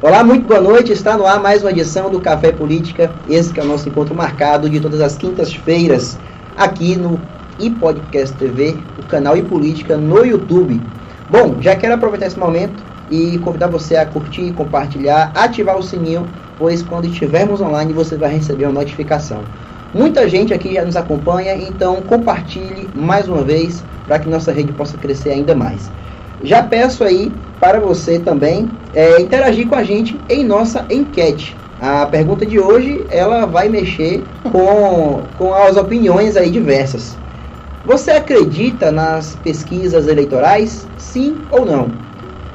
[0.00, 0.92] Olá, muito boa noite.
[0.92, 3.12] Está no ar mais uma edição do Café Política.
[3.26, 6.16] Esse que é o nosso encontro marcado de todas as quintas-feiras
[6.56, 7.20] aqui no
[7.58, 10.80] iPodcast TV, o canal iPolítica no YouTube.
[11.28, 16.28] Bom, já quero aproveitar esse momento e convidar você a curtir, compartilhar, ativar o sininho,
[16.56, 19.42] pois quando estivermos online você vai receber uma notificação.
[19.92, 24.72] Muita gente aqui já nos acompanha, então compartilhe mais uma vez para que nossa rede
[24.72, 25.90] possa crescer ainda mais.
[26.42, 31.56] Já peço aí para você também é, interagir com a gente em nossa enquete.
[31.80, 37.16] A pergunta de hoje ela vai mexer com, com as opiniões aí diversas.
[37.84, 40.88] Você acredita nas pesquisas eleitorais?
[40.98, 41.90] Sim ou não?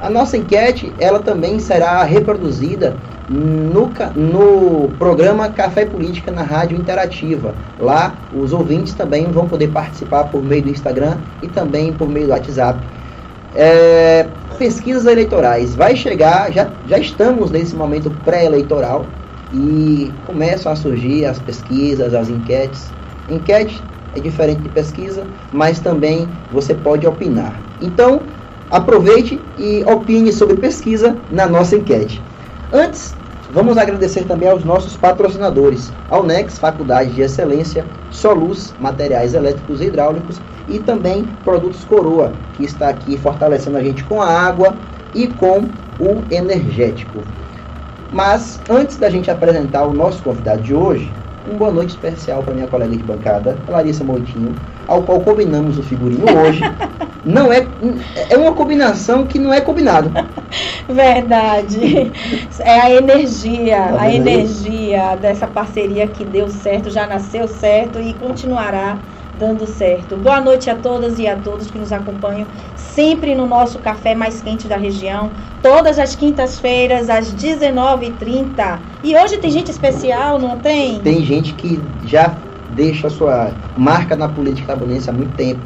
[0.00, 2.96] A nossa enquete ela também será reproduzida
[3.28, 7.54] no, no programa Café Política na Rádio Interativa.
[7.78, 12.26] Lá os ouvintes também vão poder participar por meio do Instagram e também por meio
[12.26, 12.78] do WhatsApp.
[13.54, 15.74] É, pesquisas eleitorais.
[15.74, 19.06] Vai chegar, já, já estamos nesse momento pré-eleitoral
[19.52, 22.92] e começam a surgir as pesquisas, as enquetes.
[23.28, 27.62] Enquete é diferente de pesquisa, mas também você pode opinar.
[27.80, 28.26] Então,
[28.70, 32.24] aproveite e opine sobre pesquisa na nossa enquete.
[32.72, 33.16] Antes,
[33.54, 40.40] vamos agradecer também aos nossos patrocinadores, Alnex, Faculdade de Excelência, Soluz, Materiais Elétricos e Hidráulicos
[40.68, 44.74] e também Produtos Coroa, que está aqui fortalecendo a gente com a água
[45.14, 45.68] e com
[46.00, 47.20] o energético.
[48.12, 51.12] Mas antes da gente apresentar o nosso convidado de hoje,
[51.46, 54.52] uma boa noite especial para minha colega de bancada, Larissa Moitinho,
[54.86, 56.60] ao qual combinamos o figurino hoje.
[57.24, 57.66] Não é
[58.28, 60.12] é uma combinação que não é combinado.
[60.86, 62.12] Verdade.
[62.60, 68.12] É a energia, tá a energia dessa parceria que deu certo, já nasceu certo e
[68.12, 68.98] continuará
[69.38, 70.16] dando certo.
[70.16, 74.40] Boa noite a todas e a todos que nos acompanham sempre no nosso café mais
[74.40, 78.80] quente da região, todas as quintas-feiras às 19h30.
[79.02, 81.00] E hoje tem gente especial, não tem?
[81.00, 82.36] Tem gente que já
[82.74, 85.60] deixa sua marca na política tabonense há muito tempo.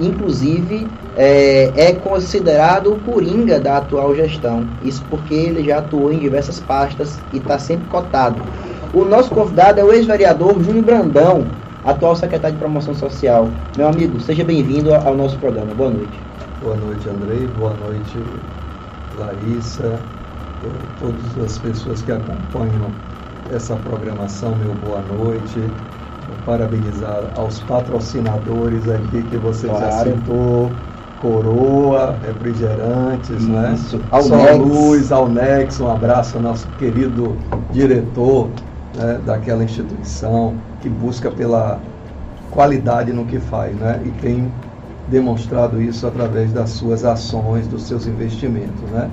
[0.00, 4.66] Inclusive, é, é considerado o coringa da atual gestão.
[4.82, 8.42] Isso porque ele já atuou em diversas pastas e está sempre cotado.
[8.92, 11.46] O nosso convidado é o ex-vereador Júnior Brandão,
[11.84, 13.48] atual secretário de Promoção Social.
[13.76, 15.72] Meu amigo, seja bem-vindo ao nosso programa.
[15.74, 16.20] Boa noite.
[16.62, 17.46] Boa noite, Andrei.
[17.58, 18.18] Boa noite,
[19.18, 19.98] Larissa.
[21.00, 22.90] Todas as pessoas que acompanham
[23.52, 25.60] essa programação, meu boa noite.
[26.44, 29.84] Parabenizar aos patrocinadores aqui que você claro.
[29.84, 30.72] já citou.
[31.20, 33.78] Coroa, refrigerantes, né?
[34.10, 34.26] Alnex.
[34.26, 37.36] Só Luz, Alnex, um abraço ao nosso querido
[37.70, 38.48] diretor
[38.96, 41.78] né, daquela instituição que busca pela
[42.50, 44.00] qualidade no que faz, né?
[44.04, 44.50] E tem
[45.08, 49.08] demonstrado isso através das suas ações, dos seus investimentos, né?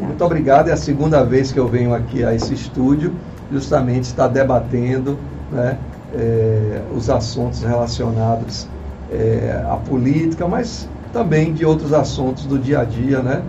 [0.00, 0.68] Muito obrigado.
[0.68, 3.12] É a segunda vez que eu venho aqui a esse estúdio,
[3.52, 5.16] justamente está debatendo
[5.52, 5.78] né,
[6.14, 8.66] é, os assuntos relacionados
[9.10, 13.42] é, à política, mas também de outros assuntos do dia a dia, né?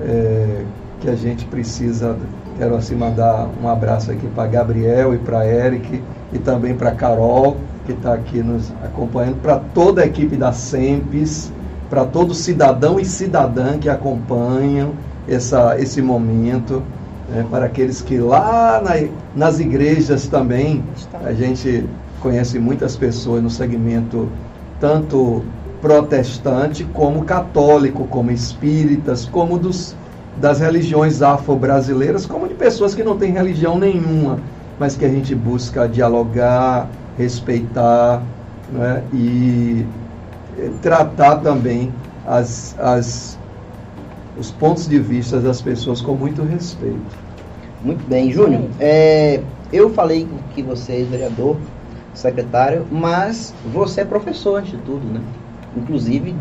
[0.00, 0.64] É,
[1.00, 2.16] que a gente precisa
[2.56, 6.02] Quero assim mandar um abraço aqui para Gabriel e para Eric
[6.32, 11.52] e também para Carol, que está aqui nos acompanhando, para toda a equipe da SEMPES,
[11.90, 14.92] para todo cidadão e cidadã que acompanham
[15.28, 16.82] essa, esse momento,
[17.28, 20.82] né, para aqueles que lá na, nas igrejas também,
[21.24, 21.84] a gente
[22.20, 24.28] conhece muitas pessoas no segmento
[24.80, 25.42] tanto
[25.80, 29.94] protestante como católico, como espíritas, como dos
[30.38, 34.38] das religiões afro-brasileiras, como de pessoas que não têm religião nenhuma,
[34.78, 38.22] mas que a gente busca dialogar, respeitar
[38.70, 39.86] né, e
[40.82, 41.90] tratar também
[42.26, 43.38] as, as,
[44.38, 47.16] os pontos de vista das pessoas com muito respeito.
[47.82, 48.62] Muito bem, Júnior.
[48.78, 49.40] É,
[49.72, 51.56] eu falei que você é vereador,
[52.14, 55.20] secretário, mas você é professor antes de tudo, né?
[55.76, 56.34] Inclusive,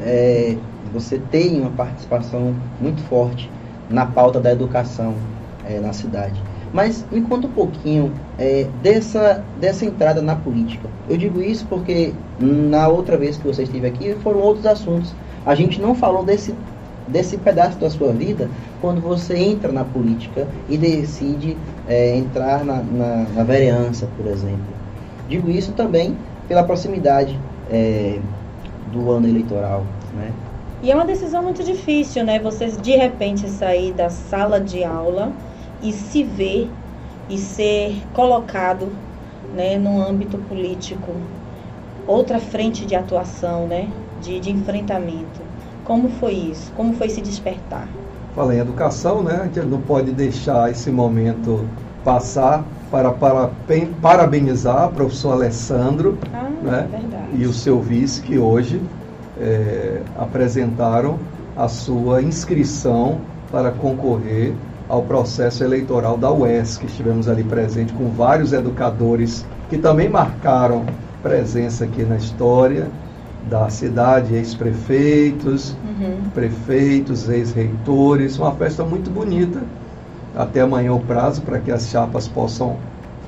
[0.00, 0.56] é,
[0.92, 3.50] você tem uma participação muito forte
[3.88, 5.14] na pauta da educação
[5.68, 6.40] é, na cidade.
[6.72, 10.88] Mas me conta um pouquinho é, dessa, dessa entrada na política.
[11.08, 15.14] Eu digo isso porque na outra vez que você esteve aqui foram outros assuntos.
[15.44, 16.54] A gente não falou desse,
[17.08, 18.48] desse pedaço da sua vida
[18.80, 21.56] quando você entra na política e decide
[21.88, 24.72] é, entrar na, na, na, vereança, por exemplo.
[25.28, 26.16] Digo isso também
[26.48, 27.38] pela proximidade
[27.70, 28.18] é,
[28.92, 29.84] do ano eleitoral.
[30.14, 30.30] Né?
[30.82, 32.38] E é uma decisão muito difícil, né?
[32.40, 35.32] Você de repente sair da sala de aula
[35.80, 36.68] e se ver
[37.28, 38.92] e ser colocado
[39.54, 41.12] né, no âmbito político,
[42.06, 43.88] outra frente de atuação, né?
[44.20, 45.41] De, de enfrentamento.
[45.84, 46.72] Como foi isso?
[46.76, 47.88] Como foi se despertar?
[48.34, 49.40] fala em educação, né?
[49.42, 51.66] A gente não pode deixar esse momento
[52.04, 53.50] passar para, para
[54.00, 56.88] parabenizar o professor Alessandro Ah, né?
[57.34, 58.80] e o seu vice que hoje
[59.40, 61.18] é, apresentaram
[61.56, 63.18] a sua inscrição
[63.50, 64.54] para concorrer
[64.88, 66.86] ao processo eleitoral da UESC.
[66.86, 70.84] Estivemos ali presente com vários educadores que também marcaram
[71.22, 72.88] presença aqui na história
[73.48, 76.18] da cidade, ex-prefeitos, Uhum.
[76.34, 79.60] prefeitos, ex-reitores, uma festa muito bonita.
[80.36, 82.76] Até amanhã o prazo para que as chapas possam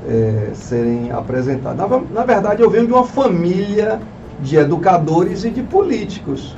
[0.08, 1.78] eh, serem apresentadas.
[1.90, 4.00] Na, na verdade, eu venho de uma família
[4.40, 6.56] de educadores e de políticos.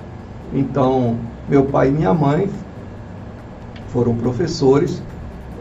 [0.52, 1.16] Então,
[1.48, 2.48] meu pai e minha mãe
[3.88, 5.02] foram professores.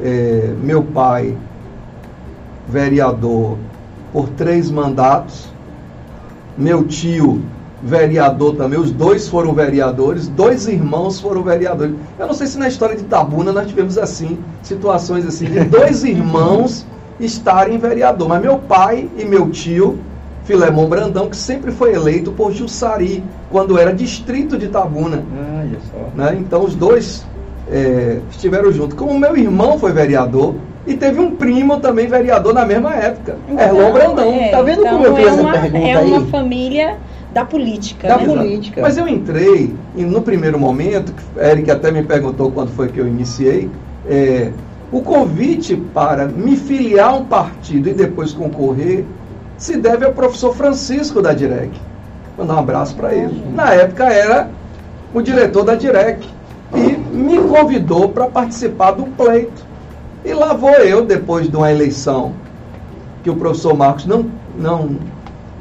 [0.04, 1.36] Eh, meu pai,
[2.70, 3.58] vereador
[4.12, 5.52] por três mandatos.
[6.58, 7.42] Meu tio,
[7.86, 11.94] vereador também, os dois foram vereadores, dois irmãos foram vereadores.
[12.18, 16.04] Eu não sei se na história de Tabuna nós tivemos assim, situações assim, de dois
[16.04, 16.84] irmãos
[17.20, 18.28] estarem vereador.
[18.28, 20.00] Mas meu pai e meu tio,
[20.46, 25.24] Filemon Brandão, que sempre foi eleito por Jussari, quando era distrito de Tabuna.
[25.92, 26.10] Só.
[26.16, 26.38] Né?
[26.40, 27.24] Então os dois
[27.72, 28.98] é, estiveram juntos.
[28.98, 30.56] Como meu irmão foi vereador,
[30.88, 34.32] e teve um primo também vereador na mesma época, Erlon Brandão.
[34.32, 36.26] é, Tá vendo então como eu fiz é essa uma, pergunta É uma aí?
[36.28, 36.98] família
[37.36, 38.26] da política, Da né?
[38.26, 38.82] política.
[38.82, 42.98] Mas eu entrei, e no primeiro momento, que Eric até me perguntou quando foi que
[42.98, 43.70] eu iniciei,
[44.08, 44.54] é,
[44.90, 49.04] o convite para me filiar a um partido e depois concorrer
[49.58, 51.72] se deve ao professor Francisco da Direc.
[52.38, 53.44] Vou mandar um abraço para ele.
[53.54, 54.50] Na época era
[55.14, 56.26] o diretor da Direc
[56.74, 59.66] e me convidou para participar do pleito.
[60.24, 62.32] E lá vou eu, depois de uma eleição
[63.24, 64.26] que o professor Marcos não,
[64.58, 64.96] não,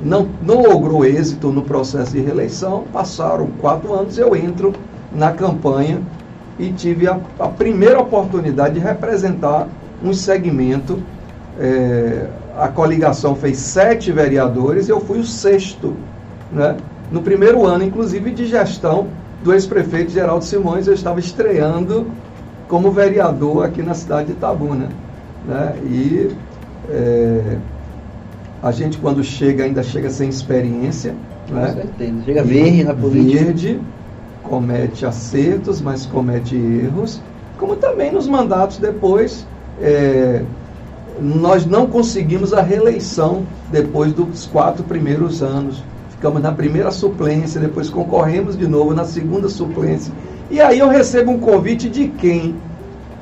[0.04, 4.74] não, não logrou êxito no processo de reeleição, passaram quatro anos, eu entro
[5.10, 6.02] na campanha
[6.58, 9.66] e tive a, a primeira oportunidade de representar
[10.02, 11.02] um segmento.
[11.58, 15.94] eh, a coligação fez sete vereadores, eu fui o sexto.
[16.52, 16.76] Né?
[17.10, 19.08] No primeiro ano, inclusive, de gestão
[19.42, 22.06] do ex-prefeito Geraldo Simões, eu estava estreando
[22.68, 24.88] como vereador aqui na cidade de Itabuna.
[25.46, 25.74] Né?
[25.84, 26.36] E
[26.90, 27.58] eh,
[28.64, 31.14] a gente, quando chega, ainda chega sem experiência.
[31.46, 31.74] Com Né?
[31.74, 32.14] certeza.
[32.24, 33.44] Chega verde na política.
[33.44, 33.80] Verde,
[34.42, 37.20] comete acertos, mas comete erros.
[37.58, 39.46] Como também nos mandatos depois,
[39.82, 40.42] eh,
[41.20, 45.84] nós não conseguimos a reeleição depois dos quatro primeiros anos.
[46.08, 50.10] Ficamos na primeira suplência, depois concorremos de novo na segunda suplência.
[50.50, 52.54] E aí eu recebo um convite de quem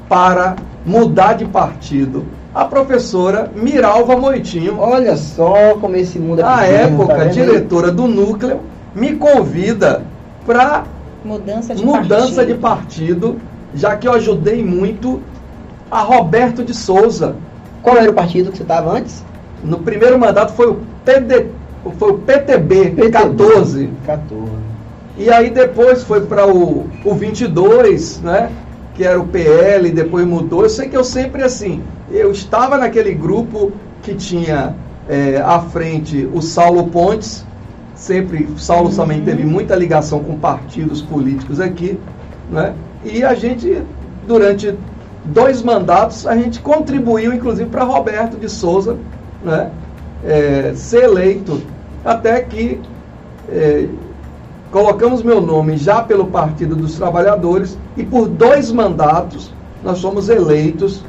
[0.08, 0.54] para
[0.86, 2.24] mudar de partido?
[2.54, 7.90] A professora Miralva Moitinho, Olha só como esse mundo é na pequeno, época tá diretora
[7.90, 8.60] do núcleo,
[8.94, 10.02] me convida
[10.44, 10.84] para
[11.24, 12.46] Mudança de mudança partido.
[12.46, 13.36] de partido,
[13.74, 15.22] já que eu ajudei muito
[15.90, 17.36] a Roberto de Souza.
[17.82, 19.24] Qual era o partido que você estava antes?
[19.62, 21.46] No primeiro mandato foi o PD,
[21.98, 23.88] foi o PTB, 14.
[24.04, 24.50] 14.
[25.16, 28.50] E aí depois foi para o, o 22, né?
[28.94, 30.62] Que era o PL, depois mudou.
[30.64, 31.82] Eu sei que eu sempre assim,
[32.12, 33.72] eu estava naquele grupo
[34.02, 34.74] que tinha
[35.08, 37.44] é, à frente o Saulo Pontes,
[37.94, 38.96] sempre, Saulo Uhum.
[38.96, 41.98] também teve muita ligação com partidos políticos aqui,
[42.50, 42.74] né?
[43.04, 43.82] E a gente,
[44.26, 44.74] durante
[45.24, 48.96] dois mandatos, a gente contribuiu, inclusive, para Roberto de Souza,
[49.42, 49.70] né?
[50.24, 51.60] É, ser eleito,
[52.04, 52.80] até que
[53.48, 53.88] é,
[54.70, 59.52] colocamos meu nome já pelo Partido dos Trabalhadores e por dois mandatos
[59.82, 61.04] nós fomos eleitos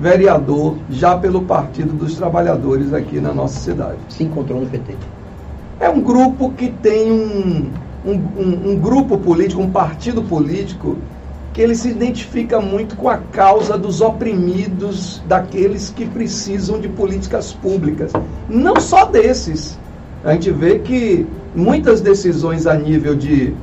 [0.00, 3.98] vereador já pelo Partido dos Trabalhadores aqui na nossa cidade.
[4.08, 4.94] Se encontrou no PT.
[5.78, 7.70] É um grupo que tem um,
[8.04, 10.96] um, um, um grupo político, um partido político,
[11.52, 17.52] que ele se identifica muito com a causa dos oprimidos, daqueles que precisam de políticas
[17.52, 18.12] públicas.
[18.48, 19.78] Não só desses.
[20.24, 23.54] A gente vê que muitas decisões a nível de,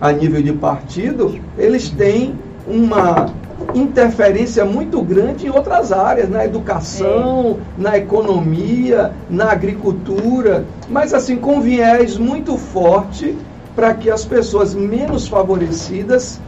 [0.00, 2.34] a nível de partido, eles têm
[2.66, 3.30] uma
[3.74, 11.60] interferência muito grande em outras áreas, na educação, na economia, na agricultura, mas assim com
[11.60, 13.36] viés muito forte
[13.74, 16.40] para que as pessoas menos favorecidas,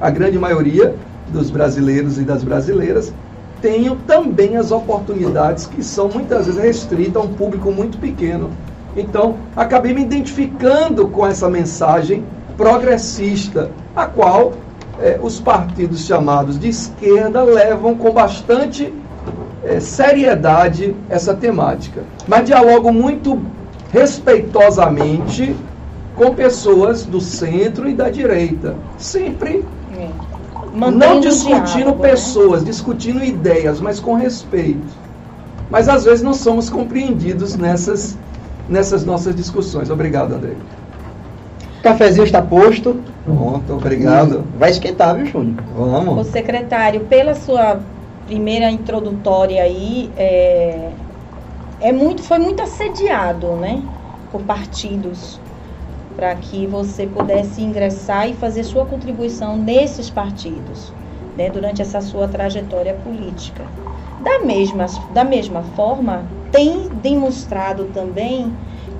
[0.00, 0.94] a grande maioria
[1.28, 3.12] dos brasileiros e das brasileiras,
[3.60, 8.50] tenham também as oportunidades que são muitas vezes restritas a um público muito pequeno.
[8.94, 12.24] Então, acabei me identificando com essa mensagem
[12.56, 14.52] progressista, a qual
[15.00, 18.92] eh, os partidos chamados de esquerda levam com bastante
[19.64, 22.02] eh, seriedade essa temática.
[22.26, 23.40] Mas dialogo muito
[23.92, 25.56] respeitosamente
[26.16, 29.64] com pessoas do centro e da direita, sempre
[29.96, 30.08] É.
[30.72, 32.10] não discutindo diálogo, né?
[32.10, 32.66] pessoas, né?
[32.70, 35.04] discutindo ideias, mas com respeito.
[35.70, 38.16] Mas às vezes não somos compreendidos nessas,
[38.68, 39.90] nessas nossas discussões.
[39.90, 40.52] Obrigado, André.
[41.84, 42.96] O cafezinho está posto.
[43.26, 44.42] Pronto, obrigado.
[44.58, 45.62] Vai esquentar, viu, Júnior?
[45.76, 46.26] Vamos.
[46.26, 47.78] O secretário, pela sua
[48.24, 50.88] primeira introdutória aí, é,
[51.82, 53.82] é muito, foi muito assediado, né?
[54.32, 55.38] Por partidos
[56.16, 60.90] para que você pudesse ingressar e fazer sua contribuição nesses partidos,
[61.36, 63.62] né, durante essa sua trajetória política.
[64.22, 68.50] Da mesma, da mesma forma, tem demonstrado também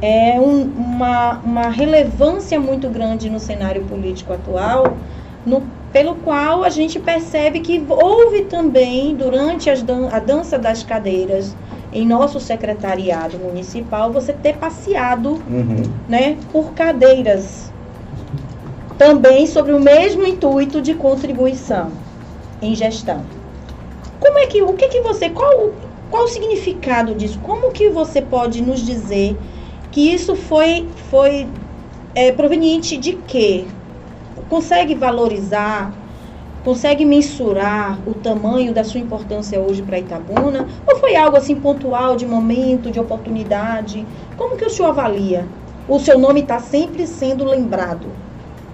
[0.05, 4.99] é, um, uma, uma relevância muito grande no cenário político atual,
[5.47, 5.63] no,
[5.95, 11.57] pelo qual a gente percebe que houve também, durante as dan a dança das cadeiras,
[11.91, 15.91] em nosso secretariado municipal você ter passeado uhum.
[16.07, 17.73] né, por cadeiras.
[18.99, 21.93] Também sobre o mesmo intuito de contribuição
[22.61, 23.23] em gestão.
[24.21, 25.71] Como é que, o que que você, qual,
[26.11, 27.39] qual o significado disso?
[27.43, 29.35] Como que você pode nos dizer
[29.95, 31.47] que isso foi, foi
[32.17, 33.65] é, proveniente de quê?
[34.49, 35.93] Consegue valorizar
[36.65, 40.67] consegue mensurar o tamanho da sua importância hoje para Itabuna?
[40.89, 44.07] Ou foi algo assim pontual, de momento, de oportunidade?
[44.35, 45.47] Como que o senhor avalia?
[45.87, 48.07] O seu nome está sempre sendo lembrado.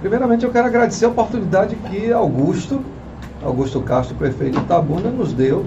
[0.00, 2.81] Primeiramente, eu quero agradecer a oportunidade que Augusto,
[3.43, 5.67] Augusto Castro, prefeito de Itabuna, nos deu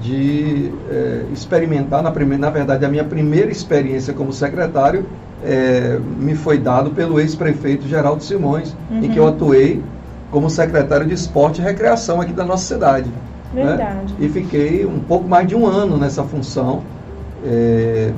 [0.00, 5.06] de é, experimentar, na, primeira, na verdade, a minha primeira experiência como secretário
[5.44, 9.04] é, me foi dado pelo ex-prefeito Geraldo Simões, uhum.
[9.04, 9.30] em que eu uhum.
[9.30, 9.82] atuei
[10.30, 13.08] como secretário de esporte e recreação aqui da nossa cidade.
[13.52, 13.64] Né?
[13.64, 14.14] Verdade.
[14.14, 14.26] Né?
[14.26, 16.82] E fiquei um pouco mais de um ano nessa função.
[17.46, 18.10] É,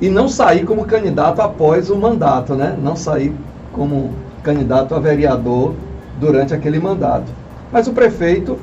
[0.00, 2.76] e não saí como candidato após o mandato, né?
[2.82, 3.34] Não saí
[3.72, 4.10] como
[4.42, 5.74] candidato a vereador
[6.18, 7.30] durante aquele mandato.
[7.70, 8.58] Mas o prefeito,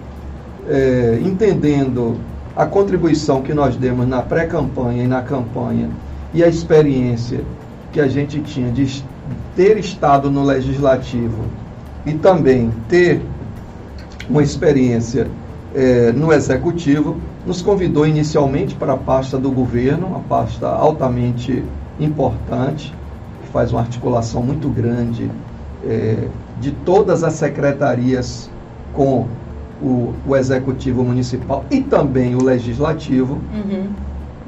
[0.67, 2.17] é, entendendo
[2.55, 5.89] a contribuição que nós demos na pré-campanha e na campanha
[6.33, 7.41] e a experiência
[7.91, 9.03] que a gente tinha de
[9.55, 11.45] ter estado no legislativo
[12.05, 13.21] e também ter
[14.29, 15.27] uma experiência
[15.73, 21.63] é, no executivo, nos convidou inicialmente para a pasta do governo, uma pasta altamente
[21.99, 22.93] importante,
[23.41, 25.29] que faz uma articulação muito grande
[25.85, 26.27] é,
[26.59, 28.49] de todas as secretarias
[28.93, 29.27] com
[29.81, 33.39] o, o, executivo municipal e também o legislativo.
[33.53, 33.87] Uhum.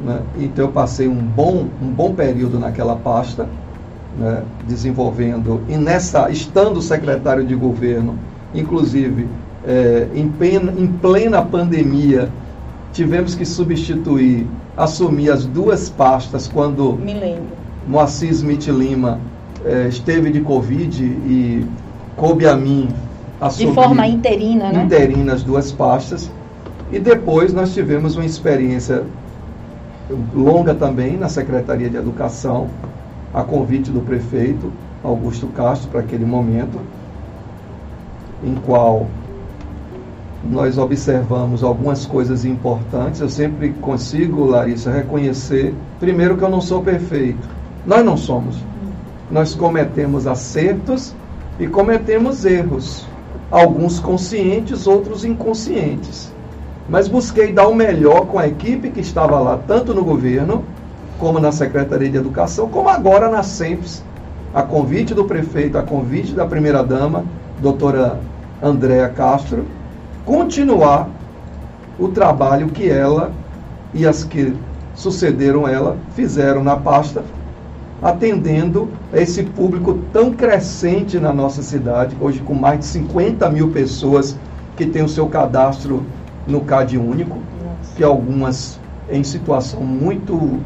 [0.04, 0.22] Né?
[0.38, 3.48] Então eu passei um bom, um bom período naquela pasta
[4.18, 8.18] né, desenvolvendo, e nessa, estando secretário de governo,
[8.54, 9.28] inclusive
[9.66, 12.30] é, em, plena, em plena pandemia,
[12.92, 17.60] tivemos que substituir, assumir as duas pastas quando Me lembro.
[17.88, 19.20] Moacir Smith Lima
[19.66, 21.66] é, esteve de Covid e
[22.16, 22.90] coube a mim
[23.40, 23.70] assumir.
[23.70, 24.84] De forma interina, né?
[24.84, 26.30] Interina as duas pastas.
[26.92, 29.04] E depois nós tivemos uma experiência
[30.34, 32.68] longa também na Secretaria de Educação,
[33.34, 34.72] a convite do prefeito
[35.04, 36.80] Augusto Castro para aquele momento,
[38.44, 39.08] em qual
[40.44, 43.22] nós observamos algumas coisas importantes.
[43.22, 47.48] Eu sempre consigo, Larissa, reconhecer, primeiro, que eu não sou perfeito.
[47.86, 48.58] Nós não somos.
[49.30, 51.14] Nós cometemos acertos
[51.60, 53.06] e cometemos erros.
[53.52, 56.32] Alguns conscientes, outros inconscientes.
[56.88, 60.64] Mas busquei dar o melhor com a equipe que estava lá, tanto no governo
[61.18, 64.04] como na Secretaria de Educação, como agora na SEMPES,
[64.54, 67.26] a convite do prefeito, a convite da primeira-dama,
[67.62, 68.20] doutora
[68.62, 69.66] Andréa Castro,
[70.26, 71.10] continuar
[72.00, 73.32] o trabalho que ela
[73.94, 74.56] e as que
[74.96, 77.24] sucederam ela fizeram na pasta,
[78.02, 83.70] atendendo a esse público tão crescente na nossa cidade, hoje com mais de 50 mil
[83.70, 84.38] pessoas
[84.78, 86.04] que têm o seu cadastro
[86.48, 87.38] no CAD único,
[87.96, 88.80] que algumas
[89.12, 90.60] em situação muito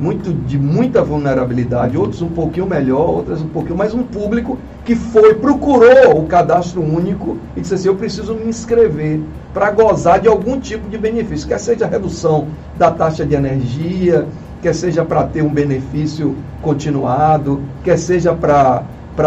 [0.00, 4.96] muito, de muita vulnerabilidade, outros um pouquinho melhor, outras um pouquinho, mas um público que
[4.96, 9.20] foi, procurou o cadastro único e disse assim, eu preciso me inscrever
[9.52, 12.46] para gozar de algum tipo de benefício, quer seja a redução
[12.78, 14.26] da taxa de energia,
[14.62, 18.84] quer seja para ter um benefício continuado, quer seja para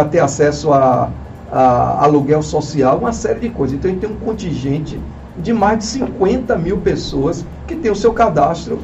[0.10, 1.10] ter acesso a,
[1.52, 3.78] a aluguel social, uma série de coisas.
[3.78, 5.00] Então, a gente tem um contingente
[5.38, 8.80] de mais de 50 mil pessoas que tem o seu cadastro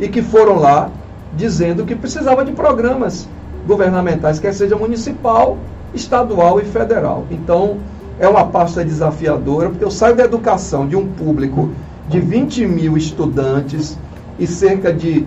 [0.00, 0.90] e que foram lá
[1.34, 3.28] dizendo que precisava de programas
[3.66, 5.56] governamentais, quer seja municipal,
[5.94, 7.24] estadual e federal.
[7.30, 7.78] Então,
[8.18, 11.70] é uma pasta desafiadora, porque eu saio da educação de um público
[12.08, 13.98] de 20 mil estudantes
[14.38, 15.26] e cerca de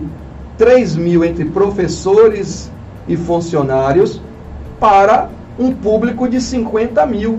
[0.58, 2.70] 3 mil entre professores
[3.06, 4.20] e funcionários
[4.80, 7.38] para um público de 50 mil.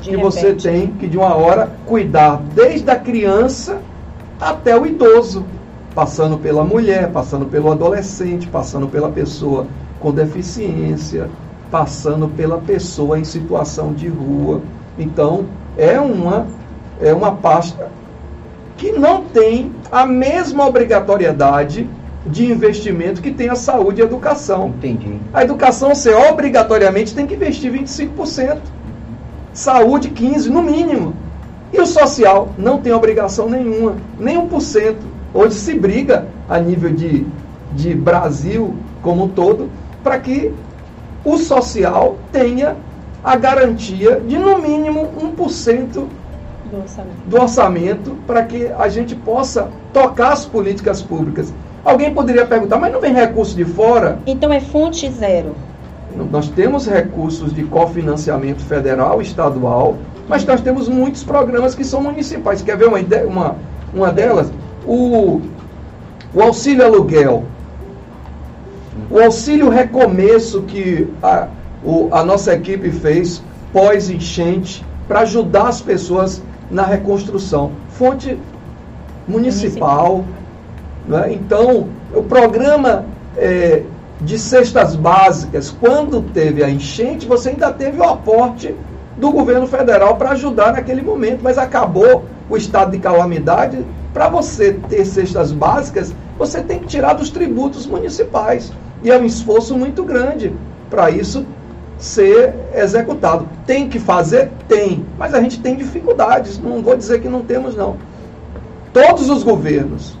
[0.00, 0.22] que repente.
[0.22, 3.78] você tem que, de uma hora, cuidar desde a criança
[4.40, 5.44] até o idoso,
[5.94, 9.66] passando pela mulher, passando pelo adolescente, passando pela pessoa
[10.00, 11.30] com deficiência,
[11.70, 14.60] passando pela pessoa em situação de rua.
[14.98, 15.46] Então,
[15.78, 16.46] é uma,
[17.00, 17.90] é uma pasta
[18.76, 21.88] que não tem a mesma obrigatoriedade
[22.26, 24.68] de investimento que tem a saúde e a educação.
[24.68, 25.18] Entendi.
[25.32, 28.58] A educação, você obrigatoriamente tem que investir 25%.
[29.52, 31.14] Saúde, 15%, no mínimo.
[31.72, 34.96] E o social não tem obrigação nenhuma, nem 1%.
[35.32, 37.26] Hoje se briga a nível de,
[37.72, 39.68] de Brasil como um todo
[40.02, 40.52] para que
[41.24, 42.76] o social tenha
[43.22, 46.06] a garantia de no mínimo 1%
[46.70, 51.52] do orçamento, do orçamento para que a gente possa tocar as políticas públicas.
[51.84, 54.18] Alguém poderia perguntar, mas não vem recurso de fora?
[54.26, 55.54] Então é fonte zero.
[56.30, 62.62] Nós temos recursos de cofinanciamento federal, estadual, mas nós temos muitos programas que são municipais.
[62.62, 63.56] Quer ver uma, ideia, uma,
[63.92, 64.50] uma delas?
[64.86, 65.42] O,
[66.32, 67.44] o auxílio aluguel.
[69.10, 71.48] O auxílio recomeço que a,
[71.84, 77.72] o, a nossa equipe fez pós-enchente para ajudar as pessoas na reconstrução.
[77.90, 78.38] Fonte
[79.28, 80.24] municipal.
[80.24, 80.24] municipal
[81.06, 81.32] né?
[81.32, 83.04] Então, o programa
[83.36, 83.82] é,
[84.20, 88.74] de cestas básicas, quando teve a enchente, você ainda teve o aporte
[89.16, 93.84] do governo federal para ajudar naquele momento, mas acabou o estado de calamidade.
[94.12, 98.72] Para você ter cestas básicas, você tem que tirar dos tributos municipais.
[99.02, 100.54] E é um esforço muito grande
[100.88, 101.44] para isso
[101.98, 103.48] ser executado.
[103.66, 104.50] Tem que fazer?
[104.68, 105.04] Tem.
[105.18, 106.58] Mas a gente tem dificuldades.
[106.58, 107.96] Não vou dizer que não temos, não.
[108.92, 110.16] Todos os governos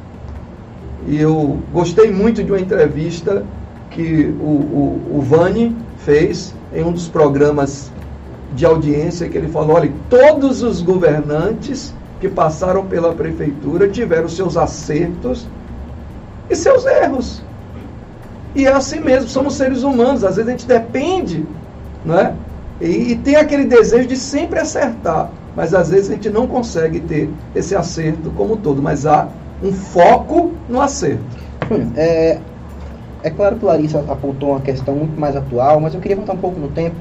[1.06, 3.44] e eu gostei muito de uma entrevista
[3.90, 7.92] que o, o, o Vani fez em um dos programas
[8.54, 14.56] de audiência, que ele falou, olha, todos os governantes que passaram pela prefeitura tiveram seus
[14.56, 15.46] acertos
[16.48, 17.42] e seus erros.
[18.54, 21.44] E é assim mesmo, somos seres humanos, às vezes a gente depende,
[22.04, 22.34] não é?
[22.80, 27.00] E, e, tem aquele desejo de sempre acertar, mas às vezes a gente não consegue
[27.00, 29.28] ter esse acerto como todo, mas há
[29.62, 31.24] um foco no acerto.
[31.70, 32.38] Hum, é,
[33.22, 36.38] é claro que Larissa apontou uma questão muito mais atual, mas eu queria voltar um
[36.38, 36.96] pouco no tempo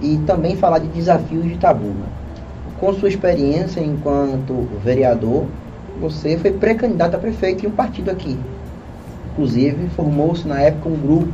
[0.00, 2.06] e também falar de desafios de Tabuna.
[2.80, 5.44] Com sua experiência enquanto vereador,
[6.00, 8.38] você foi pré-candidato a prefeito em um partido aqui.
[9.32, 11.32] Inclusive, formou-se na época um grupo,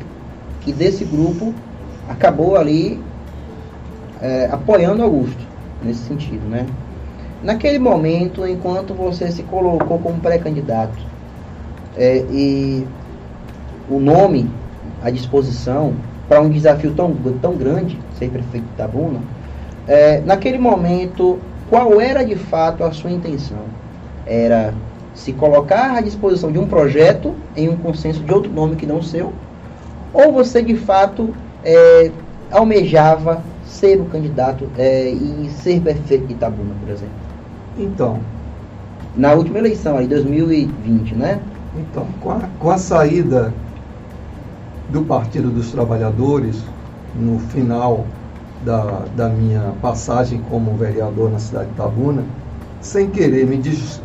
[0.63, 1.53] que desse grupo
[2.09, 2.99] acabou ali
[4.23, 5.45] é, apoiando Augusto,
[5.83, 6.65] nesse sentido, né?
[7.45, 10.97] Naquele momento, enquanto você se colocou como pré-candidato
[11.95, 12.87] é, e
[13.87, 14.51] o nome
[15.03, 15.93] à disposição
[16.27, 19.21] para um desafio tão, tão grande, ser prefeito de Tabuna,
[19.87, 23.67] é, naquele momento, qual era de fato a sua intenção?
[24.27, 24.73] Era
[25.13, 29.01] se colocar à disposição de um projeto em um consenso de outro nome que não
[29.01, 29.35] o seu?
[30.15, 32.11] Ou você de fato é,
[32.51, 37.24] almejava ser o candidato é, e ser prefeito de Itabuna, por exemplo?
[37.79, 38.21] Então.
[39.17, 41.41] Na última eleição, aí, 2020, né?
[41.77, 43.55] Então, com a, com a saída
[44.91, 46.63] do Partido dos Trabalhadores,
[47.15, 48.05] no final
[48.65, 52.25] da, da minha passagem como vereador na cidade de Tabuna,
[52.81, 54.01] sem querer me, des,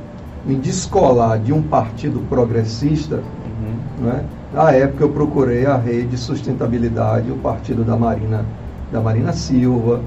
[0.45, 4.05] me descolar de um partido progressista, uhum.
[4.05, 4.25] né?
[4.53, 8.45] na época eu procurei a rede Sustentabilidade, o partido da Marina,
[8.91, 10.01] da Marina Silva,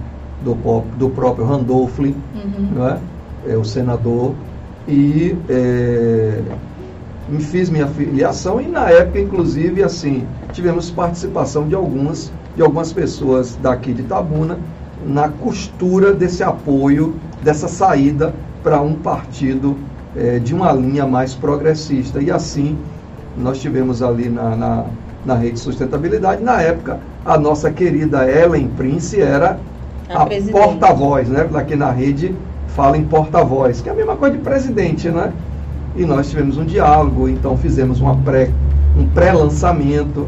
[0.44, 0.54] do,
[0.98, 2.14] do próprio Randolph, uhum.
[2.74, 2.98] né?
[3.48, 4.34] É, o senador,
[4.86, 6.40] e é,
[7.28, 12.92] me fiz minha filiação e na época, inclusive, assim, tivemos participação de algumas, de algumas
[12.92, 14.58] pessoas daqui de Tabuna
[15.06, 19.76] na costura desse apoio, dessa saída para um partido
[20.16, 22.20] é, de uma linha mais progressista.
[22.20, 22.76] E assim,
[23.36, 24.84] nós tivemos ali na, na,
[25.24, 29.58] na rede sustentabilidade, na época, a nossa querida Ellen Prince era
[30.08, 31.48] a, a porta-voz, né?
[31.54, 32.34] Aqui na rede
[32.74, 35.32] fala em porta-voz, que é a mesma coisa de presidente, né?
[35.94, 38.50] E nós tivemos um diálogo, então fizemos uma pré,
[38.98, 40.26] um pré-lançamento,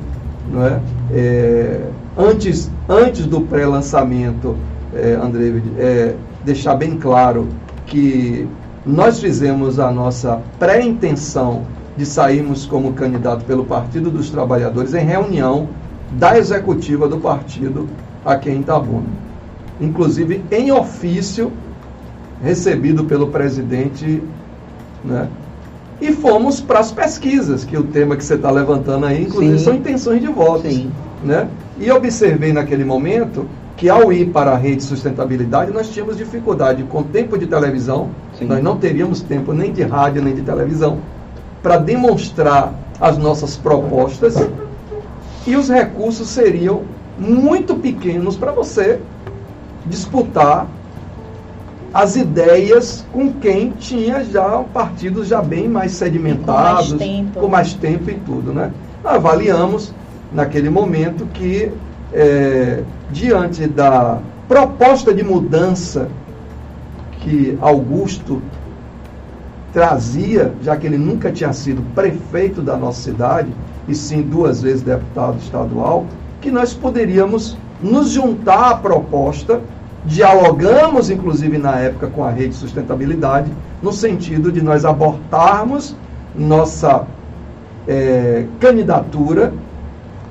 [0.50, 0.80] não é?
[1.12, 1.80] é?
[2.16, 4.56] antes, antes do pré-lançamento,
[4.94, 7.48] é, André, é, deixar bem claro
[7.86, 8.46] que
[8.84, 11.62] nós fizemos a nossa pré-intenção
[11.96, 15.68] de sairmos como candidato pelo Partido dos Trabalhadores em reunião
[16.12, 17.88] da executiva do partido
[18.24, 19.06] aqui em Itabuna.
[19.80, 21.50] Inclusive em ofício
[22.44, 24.22] recebido pelo presidente,
[25.02, 25.28] né?
[26.00, 29.64] E fomos para as pesquisas, que o tema que você está levantando aí, inclusive, Sim.
[29.64, 30.68] são intenções de voto.
[30.68, 30.90] Sim.
[31.24, 31.48] Né?
[31.78, 36.82] E observei naquele momento que ao ir para a rede de sustentabilidade, nós tínhamos dificuldade
[36.84, 38.44] com tempo de televisão, Sim.
[38.44, 40.98] nós não teríamos tempo nem de rádio nem de televisão,
[41.62, 44.36] para demonstrar as nossas propostas
[45.46, 46.82] e os recursos seriam
[47.18, 49.00] muito pequenos para você
[49.86, 50.66] disputar
[51.94, 57.48] as ideias com quem tinha já partidos já bem mais sedimentados, com mais tempo, com
[57.48, 58.72] mais tempo e tudo, né?
[59.04, 59.94] Avaliamos
[60.32, 61.70] naquele momento que
[62.12, 66.08] é, diante da proposta de mudança
[67.20, 68.42] que Augusto
[69.72, 73.52] trazia, já que ele nunca tinha sido prefeito da nossa cidade,
[73.86, 76.06] e sim duas vezes deputado estadual,
[76.40, 79.60] que nós poderíamos nos juntar à proposta
[80.04, 83.50] Dialogamos, inclusive, na época com a Rede de Sustentabilidade,
[83.82, 85.96] no sentido de nós abortarmos
[86.36, 87.06] nossa
[87.88, 89.52] é, candidatura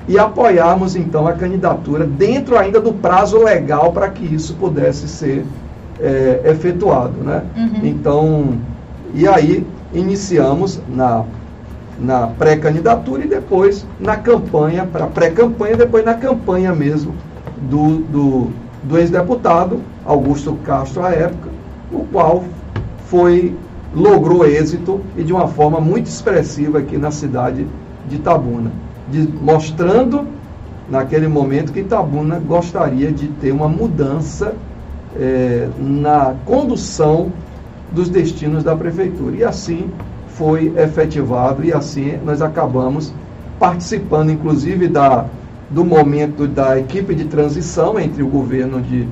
[0.06, 5.44] e apoiarmos, então, a candidatura dentro ainda do prazo legal para que isso pudesse ser
[6.00, 7.14] é, efetuado.
[7.22, 7.42] Né?
[7.56, 7.80] Uhum.
[7.82, 8.58] Então,
[9.12, 11.24] e aí iniciamos na,
[11.98, 17.14] na pré-candidatura e depois na campanha, para pré-campanha, depois na campanha mesmo
[17.70, 21.48] do, do do ex-deputado Augusto Castro à época,
[21.92, 22.44] o qual
[23.06, 23.54] foi
[23.94, 27.66] logrou êxito e de uma forma muito expressiva aqui na cidade
[28.08, 28.72] de Itabuna,
[29.08, 30.26] de, mostrando
[30.90, 34.54] naquele momento que Itabuna gostaria de ter uma mudança
[35.16, 37.32] é, na condução
[37.92, 39.36] dos destinos da prefeitura.
[39.36, 39.90] E assim
[40.28, 43.12] foi efetivado e assim nós acabamos
[43.58, 45.26] participando, inclusive, da
[45.74, 49.08] do momento da equipe de transição entre o governo de,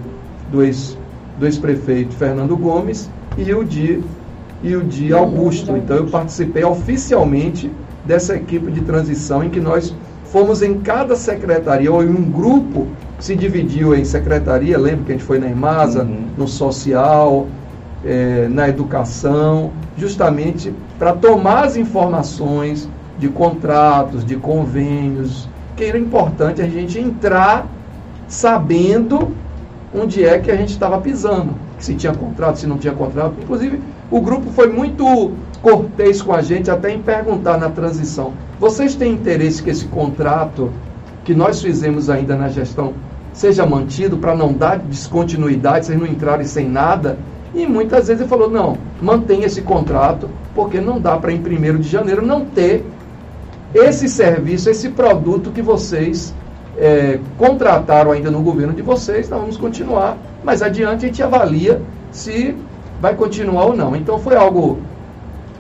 [0.51, 0.97] do, ex,
[1.37, 4.01] do ex-prefeito Fernando Gomes e o de,
[4.63, 5.77] e o de Augusto.
[5.77, 7.69] Então eu participei oficialmente
[8.05, 9.93] dessa equipe de transição em que nós
[10.27, 12.87] fomos em cada secretaria ou em um grupo
[13.19, 16.27] se dividiu em secretaria, lembra que a gente foi na Imasa, uhum.
[16.39, 17.49] no social,
[18.05, 26.61] é, na educação, justamente para tomar as informações de contratos, de convênios, que era importante
[26.61, 27.67] a gente entrar
[28.29, 29.31] sabendo
[29.95, 33.35] onde é que a gente estava pisando, se tinha contrato, se não tinha contrato.
[33.43, 33.81] Inclusive,
[34.11, 39.13] o grupo foi muito cortês com a gente, até em perguntar na transição: vocês têm
[39.13, 40.71] interesse que esse contrato
[41.25, 42.95] que nós fizemos ainda na gestão
[43.33, 47.19] seja mantido para não dar descontinuidade, vocês não entrarem sem nada?
[47.55, 51.79] E muitas vezes ele falou: não, mantenha esse contrato, porque não dá para em 1
[51.79, 52.85] de janeiro não ter
[53.75, 56.35] esse serviço, esse produto que vocês
[56.77, 60.17] é, contrataram ainda no governo de vocês, nós vamos continuar.
[60.45, 61.81] Mas adiante a gente avalia
[62.11, 62.55] se
[63.01, 63.97] vai continuar ou não.
[63.97, 64.79] Então foi algo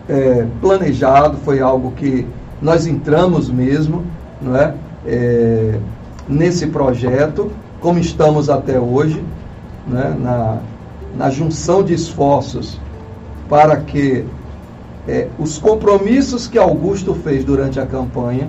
[0.08, 2.26] é, planejado, foi algo que
[2.60, 4.04] nós entramos mesmo
[4.40, 4.74] não é?
[5.06, 5.78] é
[6.28, 9.22] nesse projeto, como estamos até hoje,
[9.86, 10.16] né?
[10.18, 10.58] na,
[11.16, 12.80] na junção de esforços
[13.48, 14.24] para que
[15.06, 18.48] é, os compromissos que Augusto fez durante a campanha,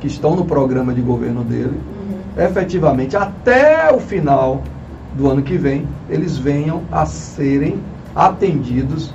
[0.00, 1.78] que estão no programa de governo dele,
[2.36, 2.42] uhum.
[2.42, 4.62] efetivamente, até o final
[5.14, 7.78] do ano que vem, eles venham a serem
[8.14, 9.12] atendidos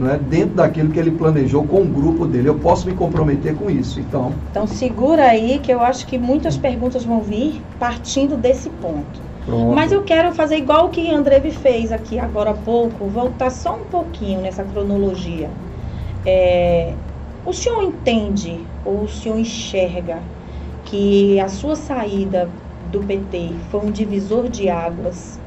[0.00, 2.48] é, dentro daquilo que ele planejou com o grupo dele.
[2.48, 3.98] Eu posso me comprometer com isso.
[3.98, 9.28] Então, então segura aí que eu acho que muitas perguntas vão vir partindo desse ponto.
[9.44, 9.74] Pronto.
[9.74, 13.74] Mas eu quero fazer igual o que André fez aqui agora há pouco, voltar só
[13.74, 15.48] um pouquinho nessa cronologia.
[16.30, 16.92] É,
[17.46, 20.18] o senhor entende ou o senhor enxerga
[20.84, 22.50] que a sua saída
[22.92, 25.40] do PT foi um divisor de águas?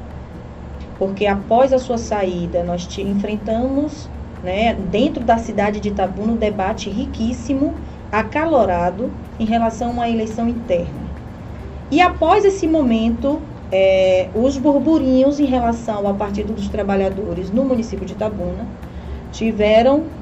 [0.97, 4.09] Porque após a sua saída, nós te enfrentamos,
[4.41, 7.75] né, dentro da cidade de Itabuna, um debate riquíssimo,
[8.11, 11.01] acalorado, em relação a uma eleição interna.
[11.91, 13.39] E após esse momento,
[13.71, 18.65] é, os burburinhos em relação ao Partido dos Trabalhadores no município de Itabuna
[19.31, 20.20] tiveram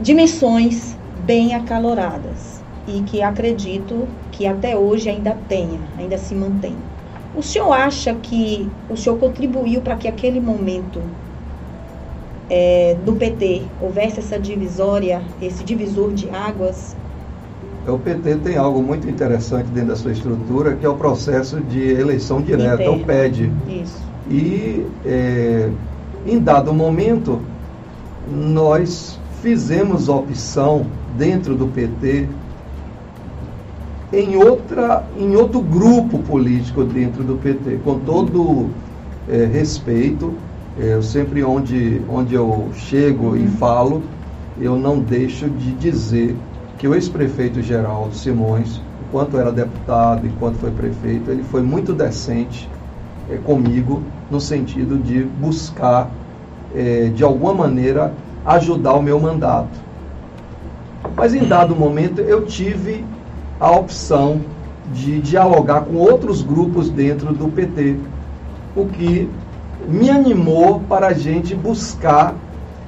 [0.00, 6.74] dimensões bem acaloradas e que acredito que até hoje ainda tenha, ainda se mantém.
[7.36, 11.00] O senhor acha que o senhor contribuiu para que aquele momento
[12.48, 16.96] é, do PT houvesse essa divisória, esse divisor de águas?
[17.86, 21.92] O PT tem algo muito interessante dentro da sua estrutura, que é o processo de
[21.92, 22.90] eleição direta, Interna.
[22.90, 23.52] o PED.
[23.68, 23.98] Isso.
[24.28, 25.70] E, é,
[26.26, 27.40] em dado momento,
[28.28, 32.28] nós fizemos opção dentro do PT
[34.12, 38.70] em, outra, em outro grupo político dentro do PT, com todo
[39.28, 40.34] é, respeito.
[40.78, 44.02] É, eu sempre onde, onde eu chego e falo,
[44.60, 46.36] eu não deixo de dizer
[46.78, 52.68] que o ex-prefeito Geraldo Simões, enquanto era deputado, enquanto foi prefeito, ele foi muito decente
[53.28, 56.10] é, comigo, no sentido de buscar,
[56.74, 58.12] é, de alguma maneira,
[58.44, 59.78] ajudar o meu mandato.
[61.16, 63.04] Mas em dado momento eu tive
[63.58, 64.40] a opção
[64.92, 67.96] de dialogar com outros grupos dentro do PT,
[68.74, 69.30] o que
[69.88, 72.34] me animou para a gente buscar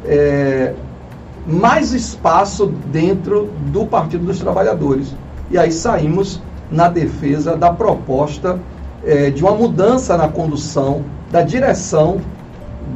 [0.04, 0.74] é,
[1.46, 5.14] mais espaço dentro do Partido dos Trabalhadores.
[5.50, 8.58] E aí saímos na defesa da proposta
[9.04, 12.20] é, de uma mudança na condução da direção